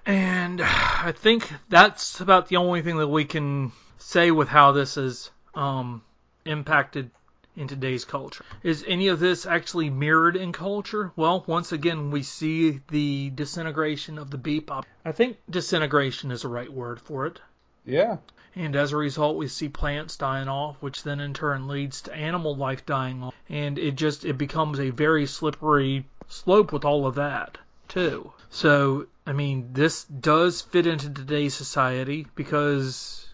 And 0.06 0.62
I 0.62 1.14
think 1.16 1.50
that's 1.70 2.20
about 2.20 2.50
the 2.50 2.58
only 2.58 2.82
thing 2.82 2.98
that 2.98 3.08
we 3.08 3.24
can 3.26 3.72
say 3.98 4.32
with 4.32 4.50
how 4.50 4.74
this 4.74 4.98
is 4.98 5.32
um, 5.54 6.04
impacted 6.46 7.12
in 7.56 7.68
today's 7.68 8.06
culture. 8.06 8.46
Is 8.63 8.84
any 8.88 9.08
of 9.08 9.20
this 9.20 9.46
actually 9.46 9.89
mirrored 9.89 10.36
in 10.36 10.52
culture? 10.52 11.12
Well, 11.15 11.44
once 11.48 11.72
again, 11.72 12.12
we 12.12 12.24
see 12.24 12.82
the 12.89 13.30
disintegration 13.30 14.18
of 14.18 14.32
the 14.32 14.38
bebop. 14.38 14.84
I 15.04 15.12
think 15.12 15.38
disintegration 15.50 16.32
is 16.32 16.41
the 16.41 16.50
right 16.50 16.72
word 16.72 17.00
for 17.00 17.26
it. 17.28 17.39
Yeah. 17.86 18.18
And 18.56 18.76
as 18.76 18.94
a 18.94 18.98
result, 18.98 19.36
we 19.36 19.48
see 19.48 19.68
plants 19.68 20.15
dying 20.15 20.48
off, 20.48 20.78
which 20.80 21.04
then 21.04 21.20
in 21.20 21.34
turn 21.34 21.68
leads 21.68 22.02
to 22.04 22.13
animal 22.13 22.56
life 22.56 22.86
dying 22.86 23.22
off. 23.24 23.36
And 23.50 23.78
it 23.78 23.96
just 23.96 24.24
it 24.26 24.38
becomes 24.38 24.80
a 24.80 24.91
very 24.91 25.26
slippery 25.26 26.06
slope 26.28 26.72
with 26.72 26.86
all 26.86 27.06
of 27.06 27.15
that 27.15 27.58
too. 27.88 28.32
So 28.50 29.08
I 29.28 29.34
mean, 29.34 29.70
this 29.74 30.06
does 30.06 30.62
fit 30.62 30.88
into 30.88 31.10
today's 31.10 31.54
society 31.54 32.28
because 32.36 33.28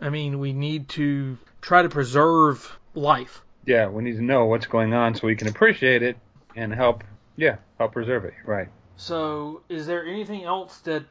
I 0.00 0.08
mean 0.08 0.38
we 0.38 0.52
need 0.52 0.88
to 0.90 1.36
try 1.60 1.82
to 1.82 1.88
preserve 1.88 2.78
life. 2.94 3.42
Yeah, 3.64 3.88
we 3.88 4.02
need 4.02 4.16
to 4.16 4.22
know 4.22 4.46
what's 4.46 4.66
going 4.66 4.92
on 4.92 5.14
so 5.14 5.26
we 5.26 5.36
can 5.36 5.48
appreciate 5.48 6.02
it 6.02 6.16
and 6.56 6.74
help 6.74 7.04
yeah, 7.36 7.56
help 7.78 7.92
preserve 7.92 8.24
it. 8.24 8.34
Right. 8.44 8.68
So 8.96 9.62
is 9.68 9.86
there 9.86 10.06
anything 10.06 10.44
else 10.44 10.78
that 10.80 11.04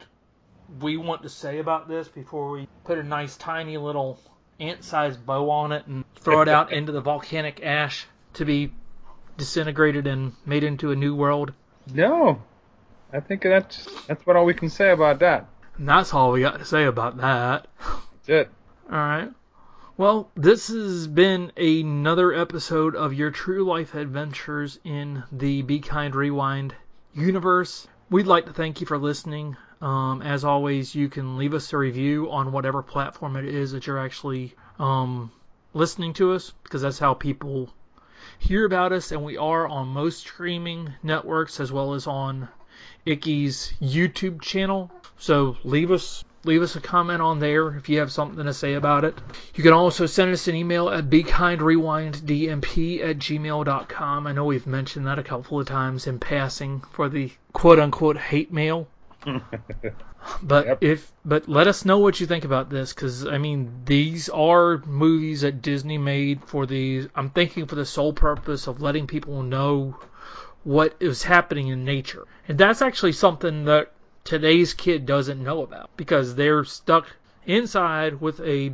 we 0.80 0.96
want 0.96 1.22
to 1.22 1.28
say 1.28 1.58
about 1.58 1.88
this 1.88 2.08
before 2.08 2.50
we 2.50 2.68
put 2.84 2.98
a 2.98 3.02
nice 3.02 3.36
tiny 3.36 3.76
little 3.76 4.18
ant-sized 4.60 5.24
bow 5.26 5.50
on 5.50 5.72
it 5.72 5.86
and 5.86 6.04
throw 6.16 6.42
it 6.42 6.48
out 6.48 6.72
into 6.72 6.92
the 6.92 7.00
volcanic 7.00 7.60
ash 7.62 8.06
to 8.34 8.44
be 8.44 8.72
disintegrated 9.36 10.06
and 10.06 10.32
made 10.46 10.64
into 10.64 10.90
a 10.90 10.96
new 10.96 11.14
world? 11.14 11.52
No, 11.92 12.40
I 13.12 13.20
think 13.20 13.42
that's 13.42 13.86
that's 14.06 14.24
what 14.24 14.36
all 14.36 14.44
we 14.44 14.54
can 14.54 14.70
say 14.70 14.90
about 14.90 15.18
that. 15.18 15.48
And 15.76 15.88
that's 15.88 16.14
all 16.14 16.32
we 16.32 16.40
got 16.40 16.58
to 16.58 16.64
say 16.64 16.84
about 16.84 17.16
that. 17.18 17.66
That's 18.26 18.28
it. 18.28 18.50
All 18.90 18.98
right. 18.98 19.30
Well, 20.02 20.32
this 20.34 20.66
has 20.66 21.06
been 21.06 21.52
another 21.56 22.32
episode 22.32 22.96
of 22.96 23.14
your 23.14 23.30
true 23.30 23.62
life 23.62 23.94
adventures 23.94 24.80
in 24.82 25.22
the 25.30 25.62
Be 25.62 25.78
Kind 25.78 26.16
Rewind 26.16 26.74
universe. 27.14 27.86
We'd 28.10 28.26
like 28.26 28.46
to 28.46 28.52
thank 28.52 28.80
you 28.80 28.86
for 28.88 28.98
listening. 28.98 29.56
Um, 29.80 30.20
as 30.20 30.44
always, 30.44 30.92
you 30.92 31.08
can 31.08 31.36
leave 31.36 31.54
us 31.54 31.72
a 31.72 31.78
review 31.78 32.32
on 32.32 32.50
whatever 32.50 32.82
platform 32.82 33.36
it 33.36 33.44
is 33.44 33.70
that 33.70 33.86
you're 33.86 34.04
actually 34.04 34.56
um, 34.80 35.30
listening 35.72 36.14
to 36.14 36.32
us, 36.32 36.52
because 36.64 36.82
that's 36.82 36.98
how 36.98 37.14
people 37.14 37.72
hear 38.40 38.64
about 38.64 38.90
us. 38.90 39.12
And 39.12 39.22
we 39.22 39.36
are 39.36 39.68
on 39.68 39.86
most 39.86 40.18
streaming 40.18 40.92
networks 41.04 41.60
as 41.60 41.70
well 41.70 41.94
as 41.94 42.08
on 42.08 42.48
Icky's 43.06 43.72
YouTube 43.80 44.40
channel. 44.40 44.90
So 45.16 45.58
leave 45.62 45.92
us 45.92 46.24
leave 46.44 46.62
us 46.62 46.76
a 46.76 46.80
comment 46.80 47.22
on 47.22 47.38
there 47.38 47.76
if 47.76 47.88
you 47.88 47.98
have 48.00 48.10
something 48.12 48.44
to 48.44 48.52
say 48.52 48.74
about 48.74 49.04
it. 49.04 49.20
You 49.54 49.62
can 49.62 49.72
also 49.72 50.06
send 50.06 50.32
us 50.32 50.48
an 50.48 50.54
email 50.56 50.88
at 50.88 51.08
bekindrewinddmp 51.08 53.04
at 53.04 53.18
gmail.com. 53.18 54.26
I 54.26 54.32
know 54.32 54.44
we've 54.44 54.66
mentioned 54.66 55.06
that 55.06 55.18
a 55.18 55.22
couple 55.22 55.60
of 55.60 55.66
times 55.66 56.06
in 56.06 56.18
passing 56.18 56.80
for 56.92 57.08
the 57.08 57.30
quote 57.52 57.78
unquote 57.78 58.16
hate 58.18 58.52
mail. 58.52 58.88
But 60.40 60.66
Yep. 60.66 60.78
if 60.82 61.12
but 61.24 61.48
let 61.48 61.66
us 61.66 61.84
know 61.84 61.98
what 61.98 62.20
you 62.20 62.26
think 62.28 62.44
about 62.44 62.70
this 62.70 62.92
because 62.92 63.26
I 63.26 63.38
mean 63.38 63.82
these 63.84 64.28
are 64.28 64.78
movies 64.86 65.40
that 65.40 65.62
Disney 65.62 65.98
made 65.98 66.44
for 66.44 66.64
the 66.64 67.08
I'm 67.16 67.30
thinking 67.30 67.66
for 67.66 67.74
the 67.74 67.84
sole 67.84 68.12
purpose 68.12 68.68
of 68.68 68.80
letting 68.80 69.08
people 69.08 69.42
know 69.42 69.96
what 70.62 70.94
is 71.00 71.24
happening 71.24 71.68
in 71.68 71.84
nature. 71.84 72.24
And 72.46 72.56
that's 72.56 72.82
actually 72.82 73.12
something 73.12 73.64
that 73.64 73.90
today's 74.24 74.74
kid 74.74 75.06
doesn't 75.06 75.42
know 75.42 75.62
about 75.62 75.90
because 75.96 76.34
they're 76.34 76.64
stuck 76.64 77.06
inside 77.46 78.20
with 78.20 78.40
a 78.40 78.72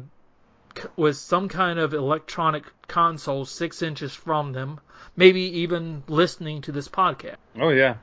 with 0.97 1.17
some 1.17 1.49
kind 1.49 1.79
of 1.79 1.95
electronic 1.95 2.65
console 2.87 3.45
six 3.45 3.83
inches 3.83 4.15
from 4.15 4.53
them, 4.53 4.81
maybe 5.17 5.61
even 5.61 6.03
listening 6.07 6.63
to 6.63 6.73
this 6.73 6.89
podcast. 6.89 7.37
Oh 7.59 7.71
yeah. 7.71 7.97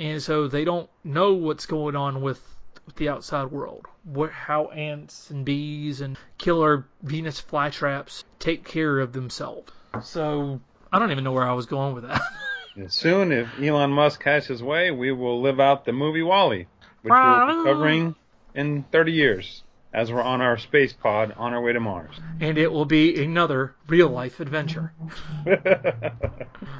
And 0.00 0.22
so 0.22 0.48
they 0.48 0.64
don't 0.64 0.88
know 1.02 1.34
what's 1.34 1.66
going 1.66 1.96
on 1.96 2.22
with, 2.22 2.40
with 2.86 2.96
the 2.96 3.08
outside 3.08 3.50
world, 3.50 3.86
what, 4.04 4.30
how 4.30 4.66
ants 4.66 5.30
and 5.30 5.44
bees 5.44 6.00
and 6.00 6.16
killer 6.36 6.86
Venus 7.02 7.40
flytraps 7.40 8.22
take 8.38 8.64
care 8.64 9.00
of 9.00 9.12
themselves. 9.12 9.72
So 10.02 10.60
I 10.92 10.98
don't 10.98 11.10
even 11.10 11.24
know 11.24 11.32
where 11.32 11.48
I 11.48 11.54
was 11.54 11.66
going 11.66 11.94
with 11.94 12.04
that. 12.04 12.20
And 12.78 12.92
soon, 12.92 13.32
if 13.32 13.48
Elon 13.60 13.90
Musk 13.90 14.22
has 14.22 14.46
his 14.46 14.62
way, 14.62 14.92
we 14.92 15.10
will 15.10 15.42
live 15.42 15.58
out 15.58 15.84
the 15.84 15.92
movie 15.92 16.22
WALL-E, 16.22 16.66
which 17.02 17.12
we'll 17.12 17.46
be 17.46 17.64
covering 17.64 18.14
in 18.54 18.84
30 18.84 19.12
years 19.12 19.64
as 19.92 20.12
we're 20.12 20.22
on 20.22 20.40
our 20.40 20.56
space 20.58 20.92
pod 20.92 21.34
on 21.36 21.54
our 21.54 21.60
way 21.60 21.72
to 21.72 21.80
Mars. 21.80 22.14
and 22.40 22.56
it 22.56 22.70
will 22.70 22.84
be 22.84 23.20
another 23.24 23.74
real 23.88 24.08
life 24.08 24.38
adventure. 24.38 24.92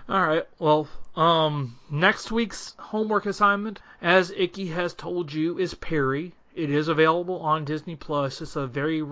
All 0.08 0.26
right. 0.26 0.46
Well, 0.60 0.86
um, 1.16 1.78
next 1.90 2.30
week's 2.30 2.74
homework 2.78 3.26
assignment, 3.26 3.80
as 4.00 4.30
Icky 4.30 4.68
has 4.68 4.94
told 4.94 5.32
you, 5.32 5.58
is 5.58 5.74
Perri. 5.74 6.32
It 6.54 6.70
is 6.70 6.86
available 6.86 7.40
on 7.40 7.64
Disney 7.64 7.96
Plus. 7.96 8.40
It's 8.40 8.54
a 8.54 8.68
very, 8.68 9.02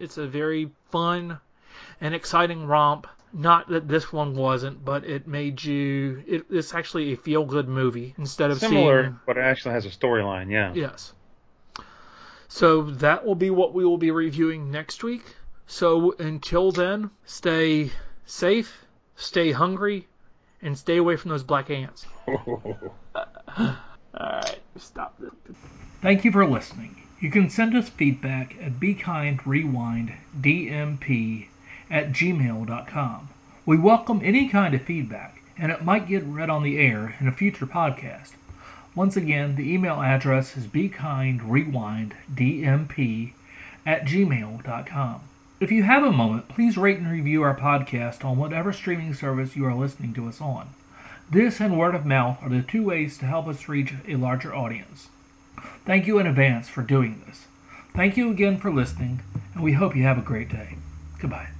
it's 0.00 0.18
a 0.18 0.26
very 0.26 0.70
fun 0.90 1.38
and 2.00 2.12
exciting 2.12 2.66
romp, 2.66 3.06
Not 3.36 3.68
that 3.70 3.88
this 3.88 4.12
one 4.12 4.36
wasn't, 4.36 4.84
but 4.84 5.04
it 5.04 5.26
made 5.26 5.64
you. 5.64 6.22
It, 6.24 6.44
it's 6.50 6.72
actually 6.72 7.12
a 7.12 7.16
feel 7.16 7.44
good 7.44 7.66
movie 7.68 8.14
instead 8.16 8.52
of 8.52 8.60
Similar, 8.60 9.02
seeing. 9.02 9.18
but 9.26 9.36
it 9.36 9.40
actually 9.40 9.72
has 9.72 9.84
a 9.86 9.90
storyline. 9.90 10.52
Yeah. 10.52 10.72
Yes. 10.72 11.14
So 12.46 12.82
that 12.82 13.26
will 13.26 13.34
be 13.34 13.50
what 13.50 13.74
we 13.74 13.84
will 13.84 13.98
be 13.98 14.12
reviewing 14.12 14.70
next 14.70 15.02
week. 15.02 15.24
So 15.66 16.14
until 16.20 16.70
then, 16.70 17.10
stay 17.24 17.90
safe, 18.24 18.84
stay 19.16 19.50
hungry, 19.50 20.06
and 20.62 20.78
stay 20.78 20.98
away 20.98 21.16
from 21.16 21.30
those 21.30 21.42
black 21.42 21.70
ants. 21.70 22.06
Alright, 24.16 24.60
stop 24.76 25.18
this. 25.18 25.32
Thank 26.00 26.24
you 26.24 26.30
for 26.30 26.46
listening. 26.46 27.02
You 27.20 27.32
can 27.32 27.50
send 27.50 27.74
us 27.74 27.88
feedback 27.88 28.54
at 28.60 28.78
BeKindRewindDMP 28.78 31.48
at 31.94 32.10
gmail.com. 32.10 33.28
We 33.64 33.78
welcome 33.78 34.20
any 34.24 34.48
kind 34.48 34.74
of 34.74 34.82
feedback, 34.82 35.40
and 35.56 35.70
it 35.70 35.84
might 35.84 36.08
get 36.08 36.24
read 36.24 36.50
on 36.50 36.64
the 36.64 36.76
air 36.76 37.14
in 37.20 37.28
a 37.28 37.32
future 37.32 37.66
podcast. 37.66 38.32
Once 38.96 39.16
again, 39.16 39.54
the 39.54 39.72
email 39.72 40.02
address 40.02 40.56
is 40.56 40.66
BeKindRewindDMP 40.66 43.32
at 43.86 44.04
gmail.com. 44.04 45.20
If 45.60 45.70
you 45.70 45.84
have 45.84 46.02
a 46.02 46.10
moment, 46.10 46.48
please 46.48 46.76
rate 46.76 46.98
and 46.98 47.08
review 47.08 47.44
our 47.44 47.56
podcast 47.56 48.24
on 48.24 48.38
whatever 48.38 48.72
streaming 48.72 49.14
service 49.14 49.54
you 49.54 49.64
are 49.64 49.74
listening 49.74 50.12
to 50.14 50.26
us 50.26 50.40
on. 50.40 50.70
This 51.30 51.60
and 51.60 51.78
word 51.78 51.94
of 51.94 52.04
mouth 52.04 52.38
are 52.42 52.48
the 52.48 52.62
two 52.62 52.82
ways 52.82 53.16
to 53.18 53.26
help 53.26 53.46
us 53.46 53.68
reach 53.68 53.94
a 54.08 54.16
larger 54.16 54.52
audience. 54.52 55.10
Thank 55.86 56.08
you 56.08 56.18
in 56.18 56.26
advance 56.26 56.68
for 56.68 56.82
doing 56.82 57.22
this. 57.24 57.46
Thank 57.94 58.16
you 58.16 58.32
again 58.32 58.58
for 58.58 58.72
listening, 58.72 59.20
and 59.54 59.62
we 59.62 59.74
hope 59.74 59.94
you 59.94 60.02
have 60.02 60.18
a 60.18 60.22
great 60.22 60.48
day. 60.48 60.74
Goodbye. 61.20 61.53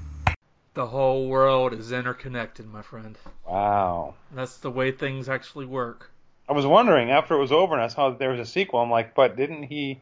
The 0.74 0.86
whole 0.86 1.28
world 1.28 1.72
is 1.72 1.92
interconnected, 1.92 2.66
my 2.66 2.82
friend. 2.82 3.16
Wow. 3.46 4.14
That's 4.32 4.58
the 4.58 4.70
way 4.70 4.90
things 4.90 5.28
actually 5.28 5.66
work. 5.66 6.10
I 6.48 6.52
was 6.52 6.66
wondering 6.66 7.10
after 7.10 7.34
it 7.34 7.40
was 7.40 7.52
over 7.52 7.74
and 7.74 7.82
I 7.82 7.86
saw 7.86 8.10
that 8.10 8.18
there 8.18 8.30
was 8.30 8.40
a 8.40 8.46
sequel. 8.46 8.80
I'm 8.80 8.90
like, 8.90 9.14
but 9.14 9.36
didn't 9.36 9.64
he? 9.64 10.00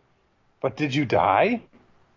But 0.60 0.76
did 0.76 0.94
you 0.94 1.04
die? 1.04 1.60